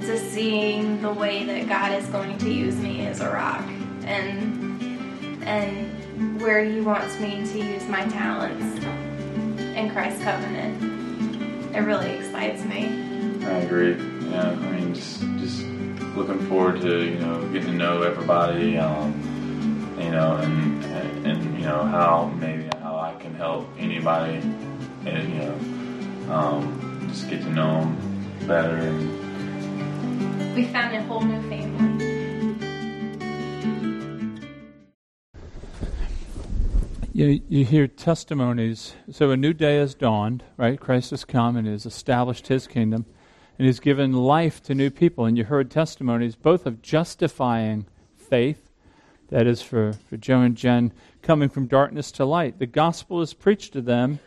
to 0.07 0.19
seeing 0.19 1.01
the 1.01 1.12
way 1.12 1.45
that 1.45 1.69
God 1.69 1.93
is 1.93 2.07
going 2.09 2.37
to 2.38 2.51
use 2.51 2.77
me 2.77 3.07
as 3.07 3.21
a 3.21 3.31
rock 3.31 3.64
and 4.05 5.43
and 5.45 6.40
where 6.40 6.64
he 6.64 6.81
wants 6.81 7.19
me 7.19 7.47
to 7.47 7.59
use 7.59 7.85
my 7.88 8.05
talents 8.09 8.85
in 9.77 9.90
Christ's 9.90 10.23
covenant. 10.23 11.75
It 11.75 11.81
really 11.81 12.11
excites 12.11 12.64
me. 12.64 12.87
I 13.45 13.59
agree. 13.61 13.97
Yeah, 14.31 14.51
I 14.51 14.55
mean, 14.55 14.95
just 14.95 15.21
just 15.38 15.62
looking 16.17 16.38
forward 16.49 16.81
to 16.83 17.05
you 17.05 17.19
know 17.19 17.40
getting 17.49 17.73
to 17.73 17.75
know 17.75 18.03
everybody, 18.03 18.79
um, 18.79 19.12
you 19.99 20.11
know, 20.11 20.37
and, 20.37 20.85
and, 20.85 21.27
and 21.27 21.59
you 21.59 21.64
know 21.64 21.83
how 21.85 22.33
maybe 22.38 22.69
how 22.81 22.97
I 22.97 23.14
can 23.21 23.35
help 23.35 23.69
anybody, 23.79 24.37
and 25.07 25.33
you 25.33 25.38
know, 25.40 26.35
um, 26.35 27.07
just 27.09 27.29
get 27.29 27.43
to 27.43 27.51
know 27.51 27.81
them 27.81 28.47
better. 28.47 28.77
And 28.77 29.23
We 30.55 30.67
found 30.67 30.95
a 30.95 31.03
whole 31.03 31.21
new 31.21 31.43
family. 31.49 32.14
You, 37.12 37.40
you 37.49 37.64
hear 37.64 37.88
testimonies. 37.88 38.95
So 39.11 39.33
a 39.33 39.37
new 39.37 39.53
day 39.53 39.79
has 39.79 39.97
dawned, 39.97 40.45
right? 40.57 40.79
Christ 40.79 41.11
has 41.11 41.25
come 41.25 41.57
and 41.57 41.67
has 41.67 41.87
established 41.87 42.47
his 42.47 42.69
kingdom 42.69 43.05
and 43.59 43.67
has 43.67 43.81
given 43.81 44.12
life 44.12 44.62
to 44.64 44.77
new 44.77 44.90
people. 44.90 45.25
And 45.25 45.37
you 45.37 45.43
heard 45.43 45.73
testimonies 45.73 46.37
both 46.37 46.67
of 46.67 46.83
justifying 46.83 47.87
faith, 48.17 48.71
that 49.31 49.49
is 49.49 49.61
for, 49.61 49.93
for 49.93 50.17
Joe 50.17 50.43
and 50.43 50.57
Jen, 50.57 50.93
coming 51.21 51.49
from 51.49 51.67
darkness 51.67 52.12
to 52.12 52.25
light. 52.25 52.61
The 52.61 52.67
gospel 52.67 53.21
is 53.23 53.35
preached 53.35 53.73
to 53.73 53.81
them. 53.81 54.21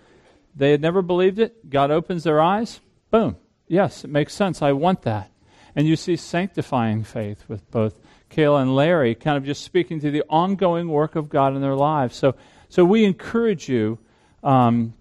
They 0.54 0.72
had 0.72 0.82
never 0.82 1.02
believed 1.02 1.40
it. 1.40 1.70
God 1.70 1.90
opens 1.90 2.26
their 2.26 2.42
eyes. 2.42 2.82
Boom. 3.12 3.38
Yes, 3.70 4.04
it 4.04 4.10
makes 4.10 4.34
sense. 4.34 4.62
I 4.62 4.74
want 4.74 5.04
that. 5.04 5.32
And 5.78 5.88
you 5.88 5.96
see 5.96 6.18
sanctifying 6.18 7.06
faith 7.06 7.46
with 7.48 7.70
both 7.72 7.98
Kayla 8.32 8.64
and 8.64 8.76
Larry, 8.76 9.16
kind 9.16 9.38
of 9.38 9.46
just 9.46 9.64
speaking 9.64 10.02
to 10.02 10.12
the 10.12 10.24
ongoing 10.30 10.90
work 10.90 11.16
of 11.16 11.30
God 11.30 11.56
in 11.56 11.62
their 11.62 11.76
lives. 11.76 12.18
So 12.18 12.36
so 12.70 12.84
we 12.84 13.06
encourage 13.06 13.70
you. 13.70 14.00
Um, 14.44 14.94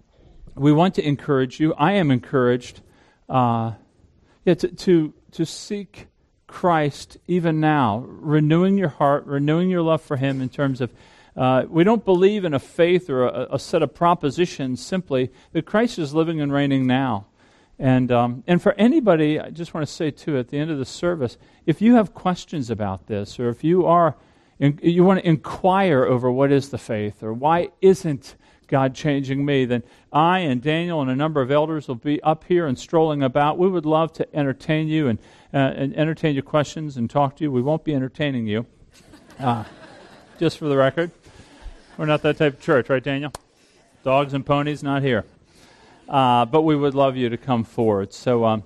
we 0.55 0.71
want 0.71 0.95
to 0.95 1.05
encourage 1.05 1.59
you. 1.59 1.73
I 1.73 1.93
am 1.93 2.11
encouraged 2.11 2.81
uh, 3.29 3.73
yeah, 4.45 4.53
to, 4.55 4.67
to, 4.69 5.13
to 5.31 5.45
seek 5.45 6.07
Christ 6.47 7.17
even 7.27 7.59
now, 7.59 8.05
renewing 8.07 8.77
your 8.77 8.89
heart, 8.89 9.25
renewing 9.25 9.69
your 9.69 9.81
love 9.81 10.01
for 10.01 10.15
Him 10.15 10.41
in 10.41 10.49
terms 10.49 10.81
of. 10.81 10.91
Uh, 11.35 11.65
we 11.69 11.83
don't 11.83 12.03
believe 12.03 12.45
in 12.45 12.53
a 12.53 12.59
faith 12.59 13.11
or 13.11 13.27
a, 13.27 13.55
a, 13.55 13.59
set 13.59 13.83
of 13.83 13.93
propositions 13.93 14.83
simply 14.83 15.29
that 15.51 15.67
Christ 15.67 15.99
is 15.99 16.11
living 16.11 16.41
and 16.41 16.51
reigning 16.51 16.87
now. 16.87 17.27
And, 17.79 18.11
um, 18.11 18.43
and 18.47 18.61
for 18.61 18.73
anybody, 18.73 19.39
I 19.39 19.51
just 19.51 19.73
want 19.73 19.87
to 19.87 19.93
say 19.93 20.09
too 20.11 20.37
at 20.37 20.49
the 20.49 20.57
end 20.57 20.71
of 20.71 20.79
the 20.79 20.85
service, 20.85 21.37
if 21.65 21.81
you 21.81 21.95
have 21.95 22.13
questions 22.13 22.69
about 22.69 23.07
this 23.07 23.39
or 23.39 23.49
if 23.49 23.63
you 23.63 23.85
are 23.85 24.15
you 24.59 25.03
want 25.03 25.19
to 25.19 25.27
inquire 25.27 26.03
over 26.05 26.31
what 26.31 26.51
is 26.51 26.69
the 26.69 26.77
faith 26.77 27.21
or 27.21 27.33
why 27.33 27.69
isn't 27.81 28.35
God 28.67 28.95
changing 28.95 29.45
me, 29.45 29.65
then 29.65 29.83
I 30.11 30.39
and 30.39 30.61
Daniel 30.61 31.01
and 31.01 31.09
a 31.09 31.15
number 31.15 31.41
of 31.41 31.51
elders 31.51 31.87
will 31.87 31.95
be 31.95 32.21
up 32.23 32.43
here 32.45 32.67
and 32.67 32.77
strolling 32.77 33.23
about. 33.23 33.57
We 33.57 33.69
would 33.69 33.85
love 33.85 34.11
to 34.13 34.35
entertain 34.35 34.87
you 34.87 35.07
and, 35.07 35.19
uh, 35.53 35.57
and 35.57 35.95
entertain 35.95 36.33
your 36.33 36.43
questions 36.43 36.97
and 36.97 37.09
talk 37.09 37.37
to 37.37 37.43
you. 37.43 37.51
We 37.51 37.61
won't 37.61 37.83
be 37.83 37.93
entertaining 37.93 38.47
you, 38.47 38.65
uh, 39.39 39.63
just 40.39 40.57
for 40.57 40.67
the 40.67 40.75
record. 40.75 41.11
We're 41.97 42.05
not 42.05 42.23
that 42.23 42.37
type 42.37 42.55
of 42.55 42.59
church, 42.59 42.89
right, 42.89 43.03
Daniel? 43.03 43.31
Dogs 44.03 44.33
and 44.33 44.45
ponies, 44.45 44.83
not 44.83 45.01
here. 45.01 45.23
Uh, 46.07 46.45
but 46.45 46.61
we 46.61 46.75
would 46.75 46.95
love 46.95 47.17
you 47.17 47.29
to 47.29 47.37
come 47.37 47.63
forward. 47.63 48.13
So 48.13 48.45
um, 48.45 48.63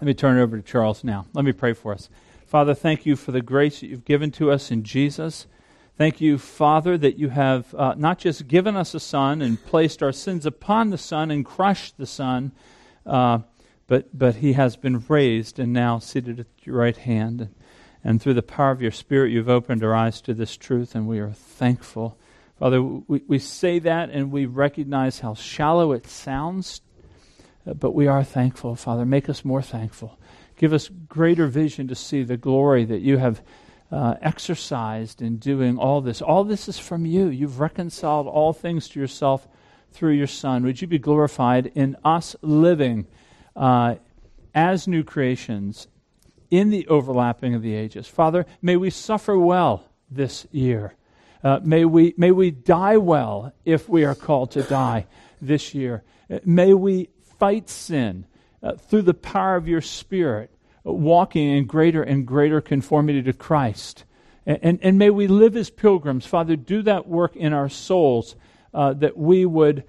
let 0.00 0.06
me 0.06 0.14
turn 0.14 0.38
it 0.38 0.42
over 0.42 0.56
to 0.56 0.62
Charles 0.62 1.02
now. 1.02 1.26
Let 1.32 1.44
me 1.44 1.52
pray 1.52 1.72
for 1.72 1.92
us. 1.92 2.08
Father, 2.46 2.74
thank 2.74 3.06
you 3.06 3.16
for 3.16 3.32
the 3.32 3.42
grace 3.42 3.80
that 3.80 3.88
you've 3.88 4.04
given 4.04 4.30
to 4.32 4.50
us 4.50 4.70
in 4.70 4.82
Jesus. 4.82 5.46
Thank 5.96 6.20
you, 6.20 6.38
Father, 6.38 6.96
that 6.98 7.18
you 7.18 7.30
have 7.30 7.74
uh, 7.74 7.94
not 7.96 8.18
just 8.18 8.46
given 8.46 8.76
us 8.76 8.94
a 8.94 9.00
Son 9.00 9.42
and 9.42 9.62
placed 9.64 10.02
our 10.02 10.12
sins 10.12 10.46
upon 10.46 10.90
the 10.90 10.98
Son 10.98 11.30
and 11.30 11.44
crushed 11.44 11.98
the 11.98 12.06
Son, 12.06 12.52
uh, 13.04 13.40
but, 13.86 14.16
but 14.16 14.36
he 14.36 14.52
has 14.52 14.76
been 14.76 15.04
raised 15.08 15.58
and 15.58 15.72
now 15.72 15.98
seated 15.98 16.40
at 16.40 16.46
your 16.62 16.76
right 16.76 16.96
hand. 16.96 17.40
And, 17.40 17.54
and 18.04 18.22
through 18.22 18.34
the 18.34 18.42
power 18.42 18.70
of 18.70 18.80
your 18.80 18.92
Spirit, 18.92 19.32
you've 19.32 19.48
opened 19.48 19.82
our 19.82 19.94
eyes 19.94 20.20
to 20.22 20.34
this 20.34 20.56
truth, 20.56 20.94
and 20.94 21.08
we 21.08 21.18
are 21.18 21.32
thankful. 21.32 22.16
Father, 22.58 22.82
we, 22.82 23.22
we 23.28 23.38
say 23.38 23.78
that 23.78 24.10
and 24.10 24.32
we 24.32 24.46
recognize 24.46 25.20
how 25.20 25.34
shallow 25.34 25.92
it 25.92 26.06
sounds, 26.06 26.80
uh, 27.66 27.74
but 27.74 27.92
we 27.92 28.08
are 28.08 28.24
thankful, 28.24 28.74
Father. 28.74 29.04
Make 29.04 29.28
us 29.28 29.44
more 29.44 29.62
thankful. 29.62 30.18
Give 30.56 30.72
us 30.72 30.90
greater 31.08 31.46
vision 31.46 31.86
to 31.88 31.94
see 31.94 32.24
the 32.24 32.36
glory 32.36 32.84
that 32.84 33.00
you 33.00 33.18
have 33.18 33.42
uh, 33.92 34.16
exercised 34.20 35.22
in 35.22 35.36
doing 35.36 35.78
all 35.78 36.00
this. 36.00 36.20
All 36.20 36.42
this 36.42 36.68
is 36.68 36.78
from 36.78 37.06
you. 37.06 37.28
You've 37.28 37.60
reconciled 37.60 38.26
all 38.26 38.52
things 38.52 38.88
to 38.90 39.00
yourself 39.00 39.46
through 39.92 40.12
your 40.12 40.26
Son. 40.26 40.64
Would 40.64 40.82
you 40.82 40.88
be 40.88 40.98
glorified 40.98 41.70
in 41.74 41.96
us 42.04 42.34
living 42.42 43.06
uh, 43.54 43.94
as 44.52 44.88
new 44.88 45.04
creations 45.04 45.86
in 46.50 46.70
the 46.70 46.88
overlapping 46.88 47.54
of 47.54 47.62
the 47.62 47.74
ages? 47.74 48.08
Father, 48.08 48.46
may 48.60 48.76
we 48.76 48.90
suffer 48.90 49.38
well 49.38 49.84
this 50.10 50.46
year. 50.50 50.94
Uh, 51.42 51.60
may, 51.62 51.84
we, 51.84 52.14
may 52.16 52.30
we 52.30 52.50
die 52.50 52.96
well 52.96 53.52
if 53.64 53.88
we 53.88 54.04
are 54.04 54.14
called 54.14 54.50
to 54.52 54.62
die 54.62 55.06
this 55.40 55.74
year. 55.74 56.02
Uh, 56.30 56.38
may 56.44 56.74
we 56.74 57.08
fight 57.38 57.68
sin 57.68 58.24
uh, 58.62 58.72
through 58.72 59.02
the 59.02 59.14
power 59.14 59.56
of 59.56 59.68
your 59.68 59.80
Spirit, 59.80 60.50
uh, 60.84 60.92
walking 60.92 61.48
in 61.48 61.64
greater 61.64 62.02
and 62.02 62.26
greater 62.26 62.60
conformity 62.60 63.22
to 63.22 63.32
Christ. 63.32 64.04
And, 64.46 64.58
and, 64.62 64.78
and, 64.82 64.98
may 64.98 65.10
we 65.10 65.28
live 65.28 65.56
as 65.56 65.70
pilgrims. 65.70 66.26
Father, 66.26 66.56
do 66.56 66.82
that 66.82 67.06
work 67.06 67.36
in 67.36 67.52
our 67.52 67.68
souls 67.68 68.34
uh, 68.74 68.94
that 68.94 69.16
we 69.16 69.46
would 69.46 69.84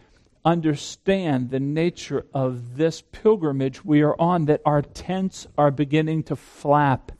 understand 0.46 1.50
the 1.50 1.60
nature 1.60 2.26
of 2.34 2.78
this 2.78 3.02
pilgrimage 3.12 3.84
we 3.84 4.02
are 4.02 4.16
on, 4.20 4.46
that 4.46 4.62
our 4.66 4.82
tents 4.82 5.48
are 5.58 5.72
beginning 5.72 6.24
to 6.24 6.36
flap 6.36 7.12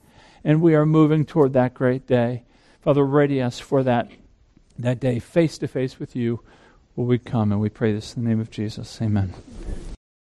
and 0.44 0.62
we 0.62 0.74
are 0.74 0.86
moving 0.86 1.24
toward 1.24 1.52
that 1.52 1.74
great 1.74 2.06
day. 2.06 2.44
Father, 2.80 3.04
ready 3.04 3.42
us 3.42 3.58
for 3.58 3.82
that, 3.82 4.10
that 4.82 5.00
day, 5.00 5.18
face 5.18 5.58
to 5.58 5.68
face 5.68 5.98
with 5.98 6.16
you, 6.16 6.40
will 6.96 7.06
we 7.06 7.18
come. 7.18 7.52
And 7.52 7.60
we 7.60 7.68
pray 7.68 7.92
this 7.92 8.16
in 8.16 8.24
the 8.24 8.28
name 8.28 8.40
of 8.40 8.50
Jesus. 8.50 9.00
Amen. 9.00 9.34